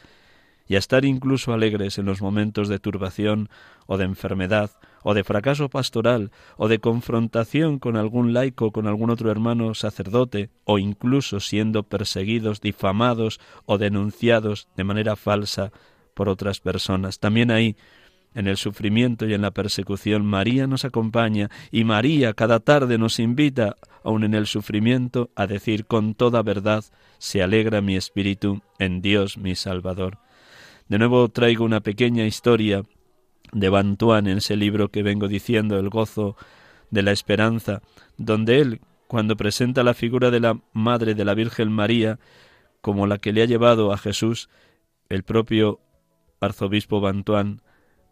[0.66, 3.48] y a estar incluso alegres en los momentos de turbación
[3.86, 4.70] o de enfermedad
[5.02, 10.50] o de fracaso pastoral o de confrontación con algún laico, con algún otro hermano sacerdote
[10.64, 15.70] o incluso siendo perseguidos, difamados o denunciados de manera falsa
[16.14, 17.18] por otras personas.
[17.18, 17.76] También ahí
[18.34, 23.18] en el sufrimiento y en la persecución, María nos acompaña y María cada tarde nos
[23.18, 26.84] invita, aun en el sufrimiento, a decir con toda verdad,
[27.18, 30.18] se alegra mi espíritu en Dios mi Salvador.
[30.88, 32.82] De nuevo traigo una pequeña historia
[33.52, 36.36] de Bantuán en ese libro que vengo diciendo, El gozo
[36.90, 37.80] de la esperanza,
[38.18, 42.18] donde él, cuando presenta la figura de la Madre de la Virgen María
[42.80, 44.50] como la que le ha llevado a Jesús,
[45.08, 45.80] el propio
[46.40, 47.62] arzobispo Bantuán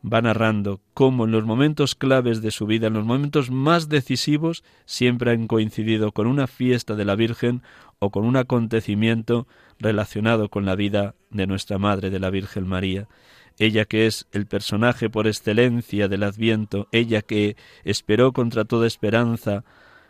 [0.05, 4.64] va narrando cómo en los momentos claves de su vida, en los momentos más decisivos,
[4.84, 7.62] siempre han coincidido con una fiesta de la Virgen
[7.98, 9.46] o con un acontecimiento
[9.78, 13.09] relacionado con la vida de nuestra Madre, de la Virgen María.
[13.59, 19.64] Ella que es el personaje por excelencia del Adviento, ella que esperó contra toda esperanza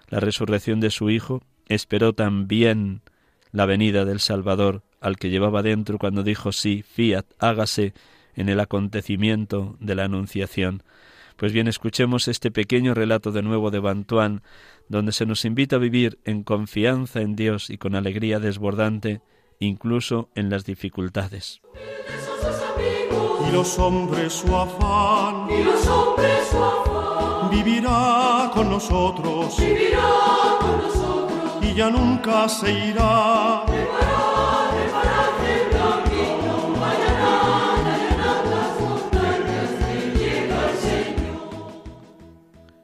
[0.09, 3.03] la resurrección de su Hijo, esperó también
[3.51, 7.93] la venida del Salvador, al que llevaba dentro cuando dijo sí, fiat, hágase,
[8.35, 10.83] en el acontecimiento de la Anunciación.
[11.37, 14.43] Pues bien, escuchemos este pequeño relato de nuevo de Bantuán,
[14.89, 19.23] donde se nos invita a vivir en confianza en Dios y con alegría desbordante,
[19.59, 21.61] incluso en las dificultades.
[23.49, 30.79] Y los hombres su afán, y los hombres su afán, vivirá con nosotros, vivirá con
[30.79, 34.12] nosotros, y ya nunca se irá.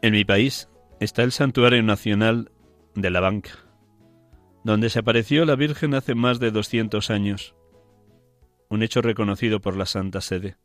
[0.01, 0.69] En mi país
[1.01, 2.53] está el Santuario Nacional
[2.95, 3.51] de la Banca,
[4.63, 7.57] donde se apareció la Virgen hace más de 200 años,
[8.69, 10.57] un hecho reconocido por la Santa Sede.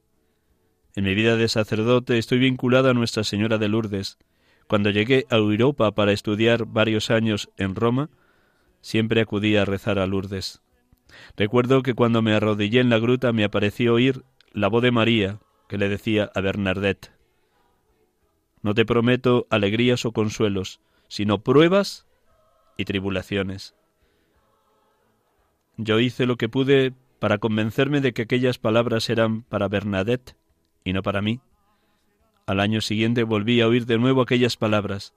[0.96, 4.20] En mi vida de sacerdote estoy vinculado a Nuestra Señora de Lourdes.
[4.68, 8.12] Cuando llegué a Europa para estudiar varios años en Roma,
[8.82, 10.62] siempre acudía a rezar a Lourdes.
[11.36, 15.40] Recuerdo que cuando me arrodillé en la gruta me apareció oír la voz de María
[15.68, 17.13] que le decía a Bernadette,
[18.64, 22.08] No te prometo alegrías o consuelos, sino pruebas
[22.78, 23.76] y tribulaciones.
[25.78, 30.36] Yo hice lo que pude para convencerme de que aquellas palabras eran para Bernadette
[30.84, 31.40] y no para mí.
[32.46, 35.14] Al año siguiente volví a oír de nuevo aquellas palabras,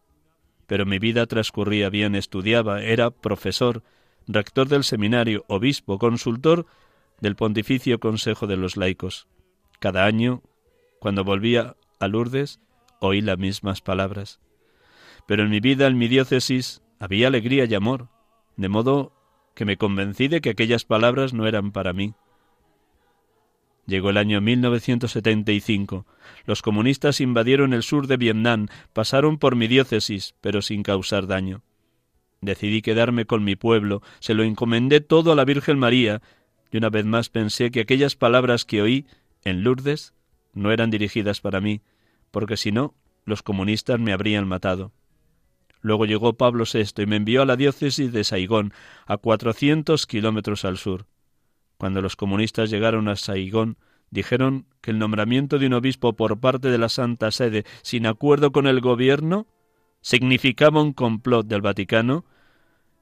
[0.66, 3.82] pero mi vida transcurría bien, estudiaba, era profesor,
[4.26, 6.66] rector del seminario, obispo, consultor
[7.20, 9.26] del Pontificio Consejo de los Laicos.
[9.78, 10.42] Cada año,
[11.01, 12.61] cuando volvía a Lourdes,
[13.01, 14.40] oí las mismas palabras.
[15.26, 18.09] Pero en mi vida, en mi diócesis, había alegría y amor,
[18.57, 19.12] de modo
[19.55, 22.14] que me convencí de que aquellas palabras no eran para mí.
[23.86, 26.07] Llegó el año 1975.
[26.44, 31.62] Los comunistas invadieron el sur de Vietnam, pasaron por mi diócesis, pero sin causar daño.
[32.40, 36.20] Decidí quedarme con mi pueblo, se lo encomendé todo a la Virgen María,
[36.70, 39.07] y una vez más pensé que aquellas palabras que oí
[39.44, 40.12] en Lourdes
[40.53, 41.80] no eran dirigidas para mí,
[42.37, 44.93] porque si no, los comunistas me habrían matado.
[45.80, 48.74] Luego llegó Pablo VI y me envió a la diócesis de Saigón,
[49.07, 51.07] a cuatrocientos kilómetros al sur.
[51.78, 53.78] Cuando los comunistas llegaron a Saigón,
[54.11, 58.53] dijeron que el nombramiento de un obispo por parte de la Santa Sede, sin acuerdo
[58.53, 59.47] con el gobierno,
[60.03, 62.26] significaba un complot del Vaticano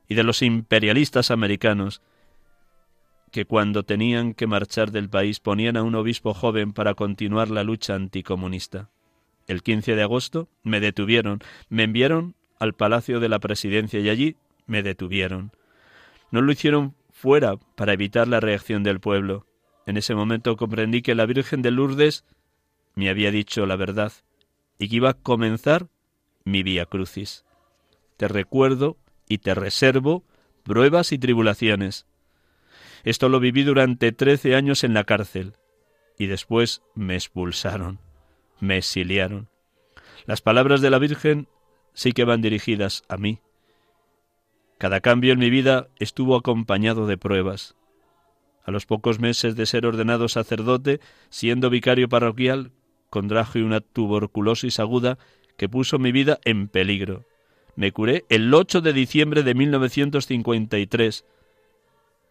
[0.07, 2.03] y de los imperialistas americanos,
[3.33, 7.65] que cuando tenían que marchar del país ponían a un obispo joven para continuar la
[7.65, 8.91] lucha anticomunista.
[9.47, 14.37] El 15 de agosto me detuvieron, me enviaron al Palacio de la Presidencia y allí
[14.67, 15.53] me detuvieron.
[16.31, 19.47] No lo hicieron fuera para evitar la reacción del pueblo.
[19.87, 22.25] En ese momento comprendí que la Virgen de Lourdes
[22.95, 24.13] me había dicho la verdad
[24.79, 25.89] y que iba a comenzar
[26.45, 27.45] mi vía crucis.
[28.17, 28.97] Te recuerdo
[29.29, 30.25] y te reservo
[30.63, 32.07] pruebas y tribulaciones.
[33.05, 35.55] Esto lo viví durante trece años en la cárcel
[36.19, 37.99] y después me expulsaron,
[38.61, 39.49] me exiliaron.
[40.27, 41.49] Las palabras de la Virgen
[41.93, 43.41] sí que van dirigidas a mí.
[44.79, 47.77] Cada cambio en mi vida estuvo acompañado de pruebas.
[48.65, 52.73] A los pocos meses de ser ordenado sacerdote, siendo vicario parroquial,
[53.11, 55.19] contraje una tuberculosis aguda
[55.57, 57.25] que puso mi vida en peligro.
[57.77, 61.25] Me curé el 8 de diciembre de 1953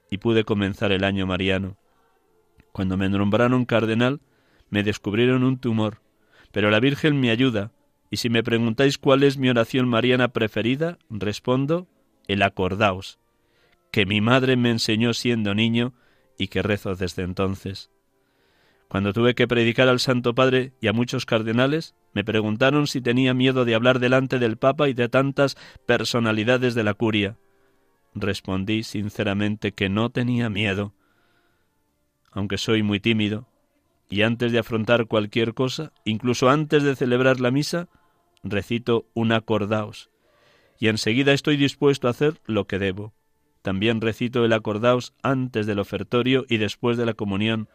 [0.09, 1.78] y pude comenzar el año mariano.
[2.71, 4.19] Cuando me nombraron cardenal,
[4.69, 6.03] me descubrieron un tumor,
[6.54, 7.72] pero la Virgen me ayuda,
[8.12, 11.88] y si me preguntáis cuál es mi oración mariana preferida, respondo
[12.28, 13.18] el acordaos,
[13.91, 15.95] que mi madre me enseñó siendo niño
[16.38, 17.89] y que rezo desde entonces.
[18.88, 23.34] Cuando tuve que predicar al Santo Padre y a muchos cardenales, me preguntaron si tenía
[23.34, 27.36] miedo de hablar delante del Papa y de tantas personalidades de la curia.
[28.14, 30.93] Respondí sinceramente que no tenía miedo.
[32.32, 33.47] Aunque soy muy tímido,
[34.14, 37.89] y antes de afrontar cualquier cosa, incluso antes de celebrar la misa,
[38.43, 40.11] recito un acordaos,
[40.78, 43.16] y enseguida estoy dispuesto a hacer lo que debo.
[43.64, 47.70] También recito el acordaos antes del ofertorio y después de la comunión,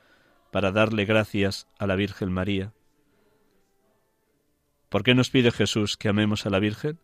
[0.52, 2.72] para darle gracias a la Virgen María.
[4.90, 7.00] ¿Por qué nos pide Jesús que amemos a la Virgen?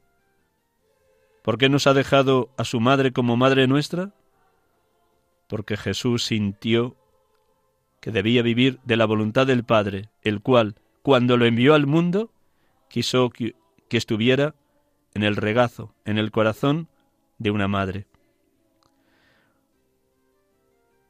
[1.43, 4.14] ¿Por qué nos ha dejado a su madre como madre nuestra?
[5.49, 6.97] Porque Jesús sintió
[8.05, 12.30] que debía vivir de la voluntad del Padre, el cual, cuando lo envió al mundo,
[12.90, 13.55] quiso que,
[13.88, 14.55] que estuviera
[15.14, 16.88] en el regazo, en el corazón
[17.38, 18.05] de una madre.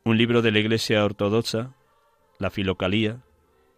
[0.05, 1.75] Un libro de la Iglesia Ortodoxa
[2.39, 3.25] la filocalía,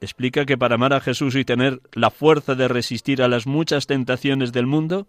[0.02, 3.86] explica que para amar a Jesús y tener la fuerza de resistir a las muchas
[3.86, 5.08] tentaciones del mundo,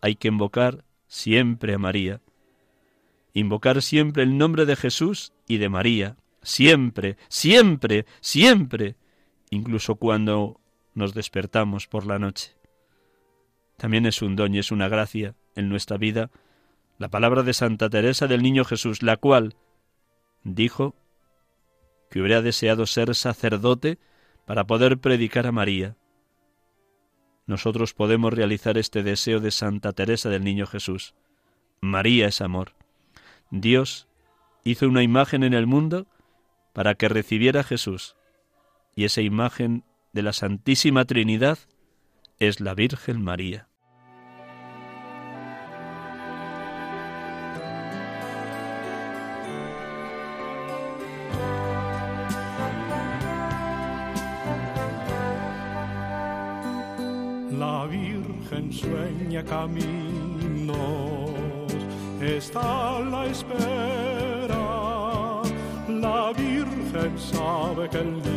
[0.00, 2.22] hay que invocar siempre a María.
[3.34, 8.96] Invocar siempre el nombre de Jesús y de María, siempre, siempre, siempre,
[9.50, 10.60] incluso cuando
[10.94, 12.54] nos despertamos por la noche.
[13.76, 16.30] También es un don y es una gracia en nuestra vida
[16.98, 19.56] la palabra de Santa Teresa del Niño Jesús, la cual
[20.44, 20.94] dijo
[22.10, 23.98] que hubiera deseado ser sacerdote
[24.46, 25.96] para poder predicar a María.
[27.46, 31.14] Nosotros podemos realizar este deseo de Santa Teresa del Niño Jesús.
[31.80, 32.74] María es amor.
[33.50, 34.06] Dios
[34.62, 36.06] hizo una imagen en el mundo
[36.72, 38.16] para que recibiera Jesús,
[38.94, 41.58] y esa imagen de la Santísima Trinidad
[42.38, 43.68] es la Virgen María.
[58.72, 60.74] sueña caminos,
[62.20, 63.91] está a la espera.
[68.02, 68.31] Sabe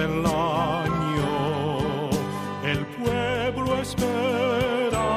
[0.00, 1.30] del año.
[2.64, 5.08] El pueblo espera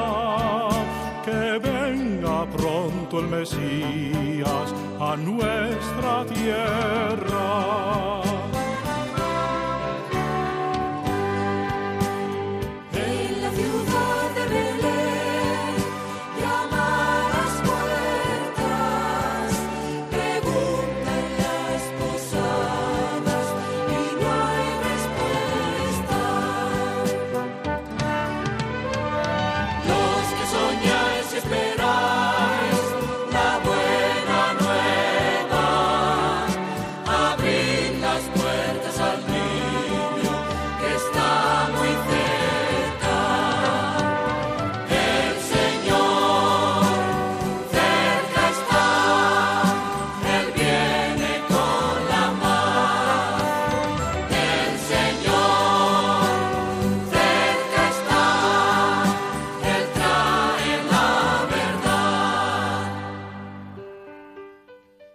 [1.24, 4.68] que venga pronto el Mesías
[5.00, 8.03] a nuestra tierra.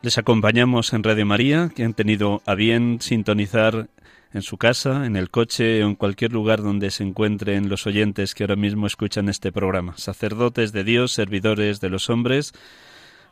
[0.09, 3.89] Les acompañamos en Radio María, que han tenido a bien sintonizar
[4.33, 8.33] en su casa, en el coche o en cualquier lugar donde se encuentren los oyentes
[8.33, 9.95] que ahora mismo escuchan este programa.
[9.97, 12.53] Sacerdotes de Dios, servidores de los hombres,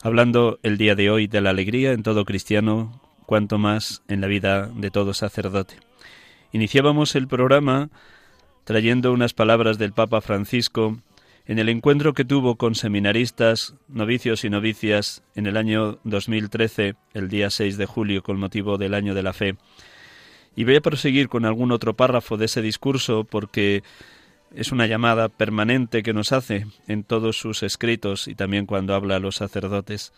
[0.03, 4.27] hablando el día de hoy de la alegría en todo cristiano, cuanto más en la
[4.27, 5.77] vida de todo sacerdote.
[6.51, 7.89] Iniciábamos el programa
[8.65, 10.99] trayendo unas palabras del Papa Francisco
[11.47, 17.29] en el encuentro que tuvo con seminaristas, novicios y novicias en el año 2013, el
[17.29, 19.55] día 6 de julio, con motivo del Año de la Fe.
[20.57, 23.81] Y voy a proseguir con algún otro párrafo de ese discurso porque
[24.53, 29.15] es una llamada permanente que nos hace en todos sus escritos y también cuando habla
[29.15, 30.11] a los sacerdotes.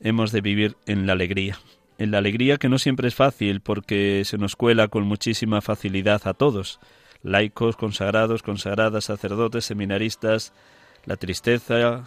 [0.00, 1.58] Hemos de vivir en la alegría.
[1.98, 6.26] En la alegría que no siempre es fácil porque se nos cuela con muchísima facilidad
[6.26, 6.80] a todos
[7.24, 10.52] laicos, consagrados, consagradas, sacerdotes, seminaristas,
[11.06, 12.04] la tristeza,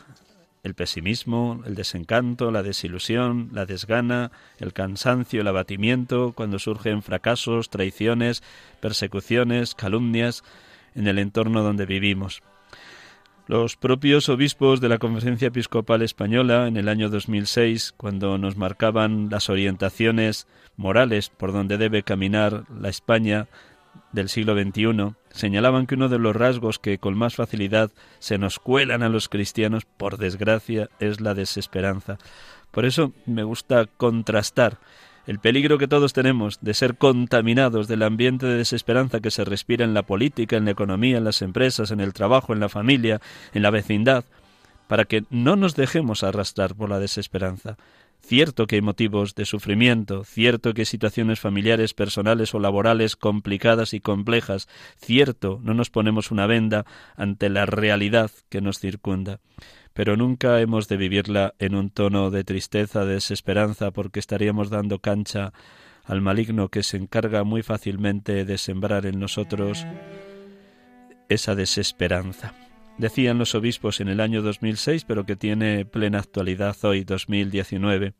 [0.63, 7.69] el pesimismo, el desencanto, la desilusión, la desgana, el cansancio, el abatimiento, cuando surgen fracasos,
[7.69, 8.43] traiciones,
[8.79, 10.43] persecuciones, calumnias
[10.95, 12.43] en el entorno donde vivimos.
[13.47, 19.29] Los propios obispos de la Conferencia Episcopal Española en el año 2006, cuando nos marcaban
[19.29, 23.47] las orientaciones morales por donde debe caminar la España
[24.11, 28.59] del siglo XXI señalaban que uno de los rasgos que con más facilidad se nos
[28.59, 32.17] cuelan a los cristianos, por desgracia, es la desesperanza.
[32.71, 34.77] Por eso me gusta contrastar
[35.27, 39.83] el peligro que todos tenemos de ser contaminados del ambiente de desesperanza que se respira
[39.83, 43.19] en la política, en la economía, en las empresas, en el trabajo, en la familia,
[43.53, 44.23] en la vecindad,
[44.87, 47.77] para que no nos dejemos arrastrar por la desesperanza,
[48.21, 53.93] Cierto que hay motivos de sufrimiento, cierto que hay situaciones familiares, personales o laborales complicadas
[53.93, 59.39] y complejas, cierto, no nos ponemos una venda ante la realidad que nos circunda,
[59.93, 64.99] pero nunca hemos de vivirla en un tono de tristeza, de desesperanza, porque estaríamos dando
[64.99, 65.53] cancha
[66.03, 69.85] al maligno que se encarga muy fácilmente de sembrar en nosotros
[71.29, 72.66] esa desesperanza
[72.97, 78.13] decían los obispos en el año 2006, pero que tiene plena actualidad hoy, 2019.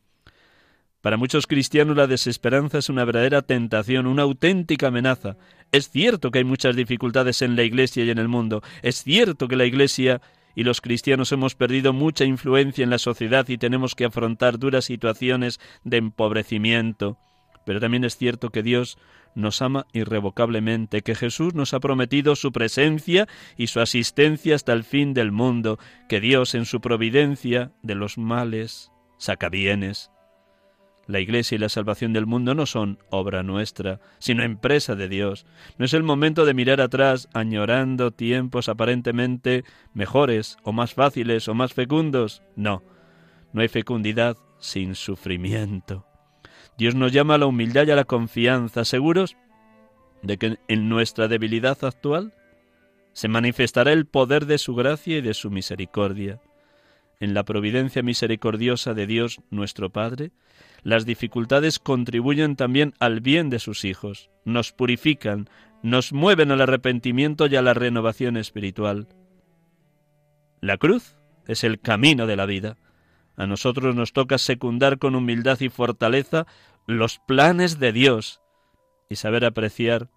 [1.00, 5.36] Para muchos cristianos la desesperanza es una verdadera tentación, una auténtica amenaza.
[5.70, 8.62] Es cierto que hay muchas dificultades en la Iglesia y en el mundo.
[8.82, 10.20] Es cierto que la Iglesia
[10.56, 14.86] y los cristianos hemos perdido mucha influencia en la sociedad y tenemos que afrontar duras
[14.86, 17.16] situaciones de empobrecimiento.
[17.64, 18.98] Pero también es cierto que Dios
[19.38, 24.84] nos ama irrevocablemente, que Jesús nos ha prometido su presencia y su asistencia hasta el
[24.84, 25.78] fin del mundo,
[26.08, 30.10] que Dios en su providencia de los males saca bienes.
[31.06, 35.46] La Iglesia y la salvación del mundo no son obra nuestra, sino empresa de Dios.
[35.78, 39.64] No es el momento de mirar atrás añorando tiempos aparentemente
[39.94, 42.42] mejores o más fáciles o más fecundos.
[42.56, 42.82] No,
[43.52, 46.07] no hay fecundidad sin sufrimiento.
[46.78, 49.36] Dios nos llama a la humildad y a la confianza, seguros
[50.22, 52.32] de que en nuestra debilidad actual
[53.12, 56.40] se manifestará el poder de su gracia y de su misericordia.
[57.18, 60.30] En la providencia misericordiosa de Dios nuestro Padre,
[60.84, 65.48] las dificultades contribuyen también al bien de sus hijos, nos purifican,
[65.82, 69.08] nos mueven al arrepentimiento y a la renovación espiritual.
[70.60, 71.16] La cruz
[71.48, 72.76] es el camino de la vida.
[73.38, 76.46] A nosotros nos toca secundar con humildad y fortaleza
[76.86, 78.40] los planes de Dios
[79.08, 80.10] y saber apreciar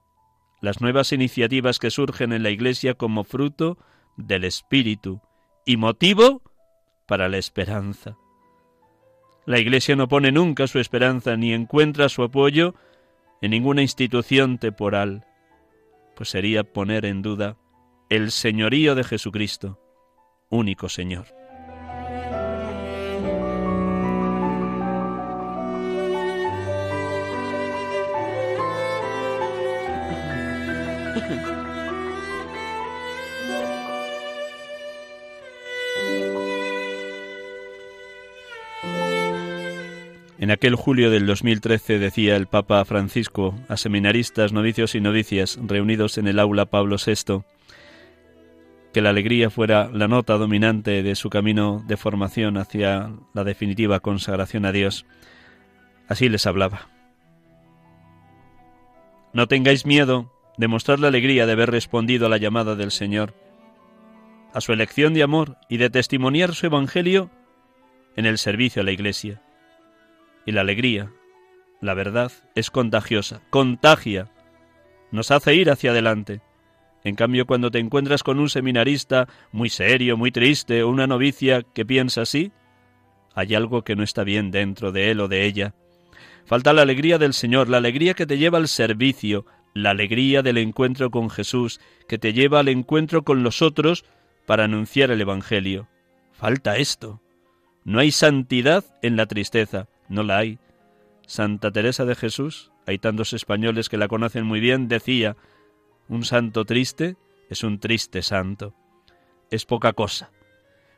[0.60, 3.78] las nuevas iniciativas que surgen en la Iglesia como fruto
[4.18, 5.22] del Espíritu
[5.68, 6.42] y motivo
[7.08, 8.18] para la esperanza.
[9.46, 12.74] La Iglesia no pone nunca su esperanza ni encuentra su apoyo
[13.42, 15.28] en ninguna institución temporal,
[16.16, 17.56] pues sería poner en duda
[18.10, 19.80] el señorío de Jesucristo,
[20.50, 21.41] único Señor.
[40.42, 46.18] En aquel julio del 2013 decía el Papa Francisco a seminaristas, novicios y novicias reunidos
[46.18, 47.44] en el aula Pablo VI
[48.92, 54.00] que la alegría fuera la nota dominante de su camino de formación hacia la definitiva
[54.00, 55.06] consagración a Dios.
[56.08, 56.90] Así les hablaba.
[59.34, 63.36] No tengáis miedo de mostrar la alegría de haber respondido a la llamada del Señor,
[64.56, 67.30] a su elección de amor y de testimoniar su Evangelio
[68.16, 69.40] en el servicio a la Iglesia
[70.46, 71.12] y la alegría,
[71.82, 74.30] la verdad, es contagiosa, contagia,
[75.12, 76.42] nos hace ir hacia adelante.
[77.04, 81.64] En cambio, cuando te encuentras con un seminarista muy serio, muy triste, o una novicia
[81.64, 82.52] que piensa así,
[83.34, 85.74] hay algo que no está bien dentro de él o de ella.
[86.46, 90.58] Falta la alegría del Señor, la alegría que te lleva al servicio, la alegría del
[90.58, 94.06] encuentro con Jesús, que te lleva al encuentro con los otros
[94.46, 95.88] para anunciar el Evangelio.
[96.34, 97.22] Falta esto.
[97.84, 100.60] No hay santidad en la tristeza, no la hay.
[101.26, 105.38] Santa Teresa de Jesús, hay tantos españoles que la conocen muy bien, decía,
[106.08, 107.16] un santo triste
[107.50, 108.74] es un triste santo.
[109.50, 110.32] Es poca cosa.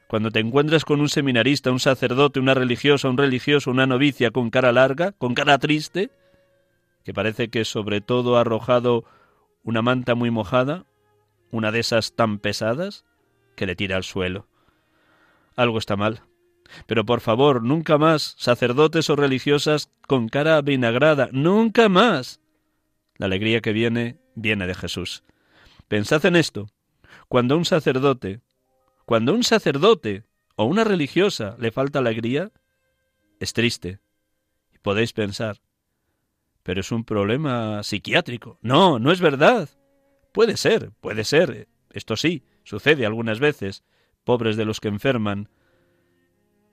[0.07, 4.49] Cuando te encuentras con un seminarista, un sacerdote, una religiosa, un religioso, una novicia con
[4.49, 6.11] cara larga, con cara triste,
[7.03, 9.05] que parece que sobre todo ha arrojado
[9.63, 10.85] una manta muy mojada,
[11.51, 13.05] una de esas tan pesadas,
[13.55, 14.47] que le tira al suelo.
[15.55, 16.23] Algo está mal.
[16.87, 22.39] Pero por favor, nunca más sacerdotes o religiosas con cara vinagrada, nunca más.
[23.17, 25.23] La alegría que viene, viene de Jesús.
[25.87, 26.69] Pensad en esto.
[27.27, 28.41] Cuando un sacerdote,
[29.05, 30.23] cuando un sacerdote
[30.55, 32.51] o una religiosa le falta alegría,
[33.39, 33.99] es triste.
[34.73, 35.61] Y podéis pensar,
[36.63, 38.57] pero es un problema psiquiátrico.
[38.61, 39.69] No, no es verdad.
[40.31, 41.67] Puede ser, puede ser.
[41.91, 43.83] Esto sí, sucede algunas veces.
[44.23, 45.49] Pobres de los que enferman,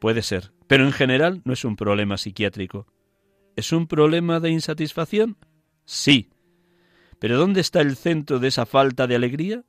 [0.00, 2.86] Puede ser, pero en general no es un problema psiquiátrico.
[3.54, 5.36] ¿Es un problema de insatisfacción?
[5.84, 6.30] Sí.
[7.18, 9.62] ¿Pero dónde está el centro de esa falta de alegría?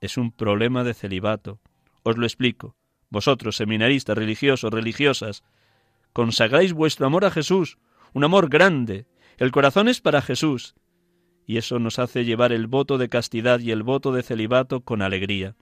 [0.00, 1.60] Es un problema de celibato.
[2.02, 2.74] Os lo explico.
[3.10, 5.44] Vosotros, seminaristas, religiosos, religiosas,
[6.12, 7.78] consagráis vuestro amor a Jesús,
[8.12, 9.06] un amor grande.
[9.38, 10.74] El corazón es para Jesús.
[11.46, 15.00] Y eso nos hace llevar el voto de castidad y el voto de celibato con
[15.00, 15.54] alegría.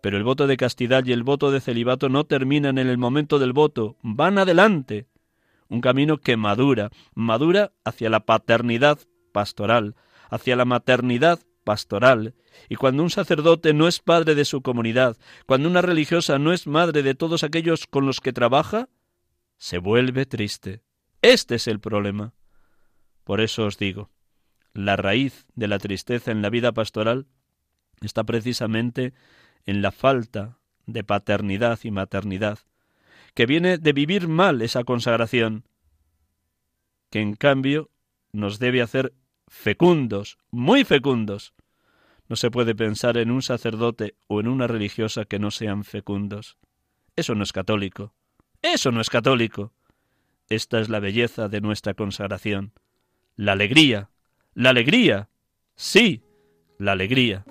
[0.00, 3.38] Pero el voto de castidad y el voto de celibato no terminan en el momento
[3.38, 5.06] del voto, van adelante.
[5.68, 8.98] Un camino que madura, madura hacia la paternidad
[9.32, 9.96] pastoral,
[10.30, 12.34] hacia la maternidad pastoral.
[12.68, 16.66] Y cuando un sacerdote no es padre de su comunidad, cuando una religiosa no es
[16.66, 18.88] madre de todos aquellos con los que trabaja,
[19.58, 20.82] se vuelve triste.
[21.20, 22.32] Este es el problema.
[23.24, 24.10] Por eso os digo,
[24.72, 27.26] la raíz de la tristeza en la vida pastoral
[28.00, 29.12] está precisamente
[29.68, 30.56] en la falta
[30.86, 32.60] de paternidad y maternidad,
[33.34, 35.64] que viene de vivir mal esa consagración,
[37.10, 37.90] que en cambio
[38.32, 39.12] nos debe hacer
[39.46, 41.52] fecundos, muy fecundos.
[42.30, 46.56] No se puede pensar en un sacerdote o en una religiosa que no sean fecundos.
[47.14, 48.14] Eso no es católico.
[48.62, 49.74] Eso no es católico.
[50.48, 52.72] Esta es la belleza de nuestra consagración.
[53.36, 54.08] La alegría.
[54.54, 55.28] La alegría.
[55.76, 56.22] Sí,
[56.78, 57.44] la alegría.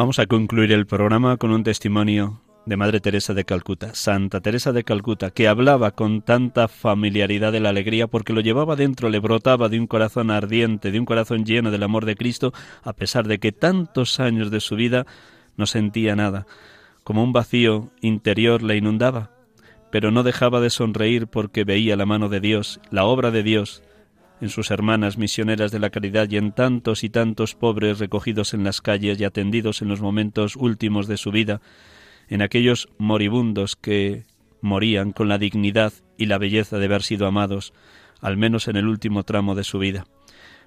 [0.00, 4.72] Vamos a concluir el programa con un testimonio de Madre Teresa de Calcuta, Santa Teresa
[4.72, 9.18] de Calcuta, que hablaba con tanta familiaridad de la alegría porque lo llevaba dentro, le
[9.18, 13.28] brotaba de un corazón ardiente, de un corazón lleno del amor de Cristo, a pesar
[13.28, 15.04] de que tantos años de su vida
[15.58, 16.46] no sentía nada,
[17.04, 19.32] como un vacío interior le inundaba,
[19.92, 23.82] pero no dejaba de sonreír porque veía la mano de Dios, la obra de Dios,
[24.40, 28.64] en sus hermanas misioneras de la caridad y en tantos y tantos pobres recogidos en
[28.64, 31.60] las calles y atendidos en los momentos últimos de su vida,
[32.28, 34.24] en aquellos moribundos que
[34.62, 37.72] morían con la dignidad y la belleza de haber sido amados,
[38.20, 40.06] al menos en el último tramo de su vida.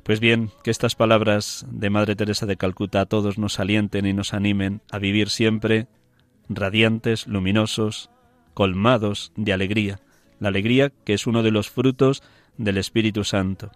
[0.03, 4.13] Pues bien, que estas palabras de Madre Teresa de Calcuta a todos nos alienten y
[4.13, 5.87] nos animen a vivir siempre
[6.49, 8.09] radiantes, luminosos,
[8.53, 9.99] colmados de alegría,
[10.39, 12.21] la alegría que es uno de los frutos
[12.57, 13.71] del Espíritu Santo.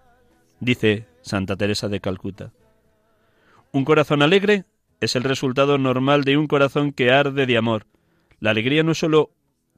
[0.59, 2.51] Dice Santa Teresa de Calcuta.
[3.71, 4.65] Un corazón alegre
[5.01, 7.85] es el resultado normal de un corazón que arde de amor.
[8.39, 9.31] La alegría no es sólo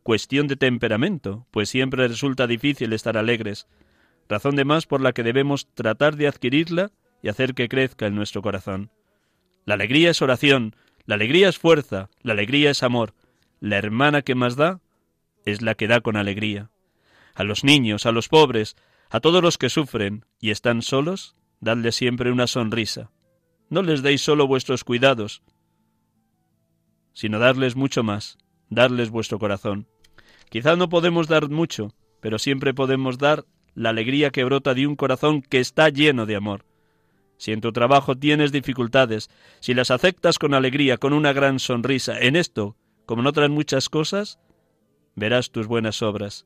[0.03, 3.67] cuestión de temperamento, pues siempre resulta difícil estar alegres,
[4.27, 6.91] razón de más por la que debemos tratar de adquirirla
[7.21, 8.91] y hacer que crezca en nuestro corazón.
[9.65, 10.75] La alegría es oración,
[11.05, 13.13] la alegría es fuerza, la alegría es amor.
[13.59, 14.79] La hermana que más da
[15.45, 16.69] es la que da con alegría.
[17.35, 18.75] A los niños, a los pobres,
[19.09, 23.11] a todos los que sufren y están solos, dadles siempre una sonrisa.
[23.69, 25.41] No les deis solo vuestros cuidados,
[27.13, 28.37] sino darles mucho más,
[28.69, 29.87] darles vuestro corazón.
[30.49, 33.45] Quizá no podemos dar mucho, pero siempre podemos dar
[33.75, 36.65] la alegría que brota de un corazón que está lleno de amor.
[37.37, 39.29] Si en tu trabajo tienes dificultades,
[39.59, 43.89] si las aceptas con alegría, con una gran sonrisa, en esto, como en otras muchas
[43.89, 44.39] cosas,
[45.15, 46.45] verás tus buenas obras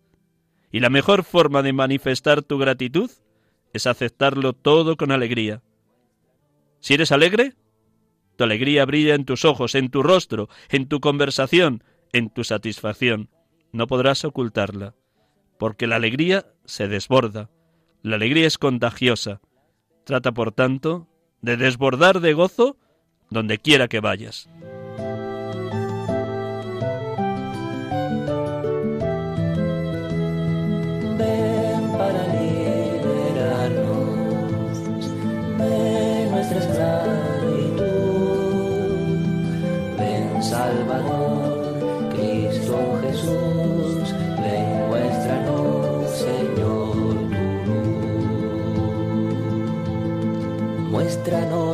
[0.74, 3.10] y la mejor forma de manifestar tu gratitud
[3.74, 5.62] es aceptarlo todo con alegría.
[6.80, 7.54] Si eres alegre,
[8.36, 13.30] tu alegría brilla en tus ojos, en tu rostro, en tu conversación, en tu satisfacción.
[13.72, 14.96] No podrás ocultarla,
[15.60, 17.52] porque la alegría se desborda,
[18.02, 19.42] la alegría es contagiosa.
[20.06, 21.08] Trata, por tanto,
[21.42, 22.78] de desbordar de gozo
[23.30, 24.50] donde quiera que vayas.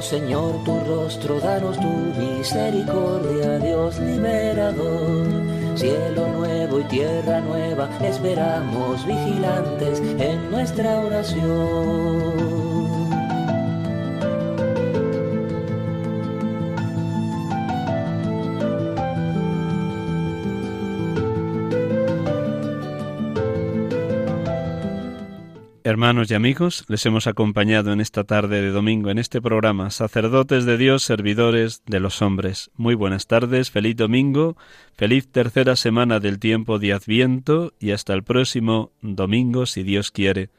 [0.01, 1.87] Señor, tu rostro, danos tu
[2.19, 5.27] misericordia, Dios liberador.
[5.75, 12.58] Cielo nuevo y tierra nueva, esperamos vigilantes en nuestra oración.
[25.89, 30.65] Hermanos y amigos, les hemos acompañado en esta tarde de domingo en este programa, sacerdotes
[30.65, 32.69] de Dios, servidores de los hombres.
[32.75, 34.55] Muy buenas tardes, feliz domingo,
[34.93, 40.51] feliz tercera semana del tiempo de Adviento y hasta el próximo domingo, si Dios quiere.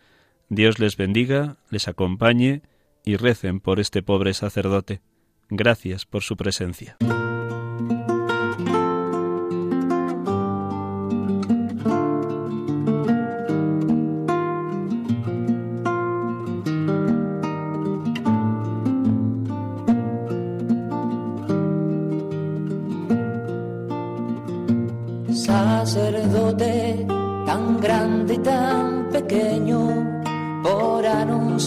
[0.48, 2.62] Dios les bendiga, les acompañe
[3.04, 5.00] y recen por este pobre sacerdote.
[5.48, 6.96] Gracias por su presencia.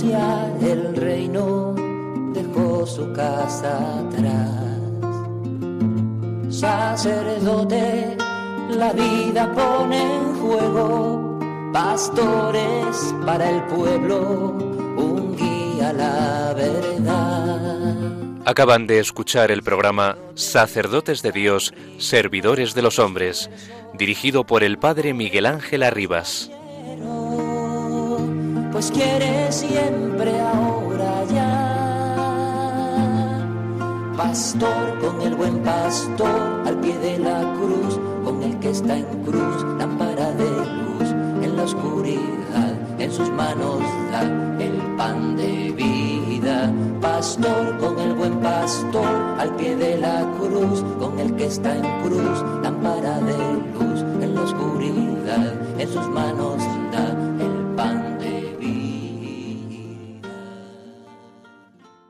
[0.01, 1.75] El reino,
[2.33, 4.79] dejó su casa atrás.
[6.49, 8.17] Sacerdote,
[8.69, 11.39] la vida pone en juego,
[11.71, 14.57] pastores para el pueblo,
[14.97, 18.03] un guía a la verdad.
[18.45, 23.49] Acaban de escuchar el programa Sacerdotes de Dios, Servidores de los Hombres,
[23.93, 26.49] dirigido por el Padre Miguel Ángel Arribas.
[28.83, 32.67] Pues quiere siempre ahora ya.
[34.17, 36.27] Pastor con el buen pastor
[36.65, 41.09] al pie de la cruz, con el que está en cruz, lámpara de luz
[41.41, 43.79] en la oscuridad, en sus manos
[44.11, 44.23] da
[44.59, 46.69] el pan de vida
[46.99, 49.07] pastor, con el buen pastor,
[49.39, 53.37] al pie de la cruz, con el que está en cruz, lámpara de
[53.79, 56.61] luz en la oscuridad, en sus manos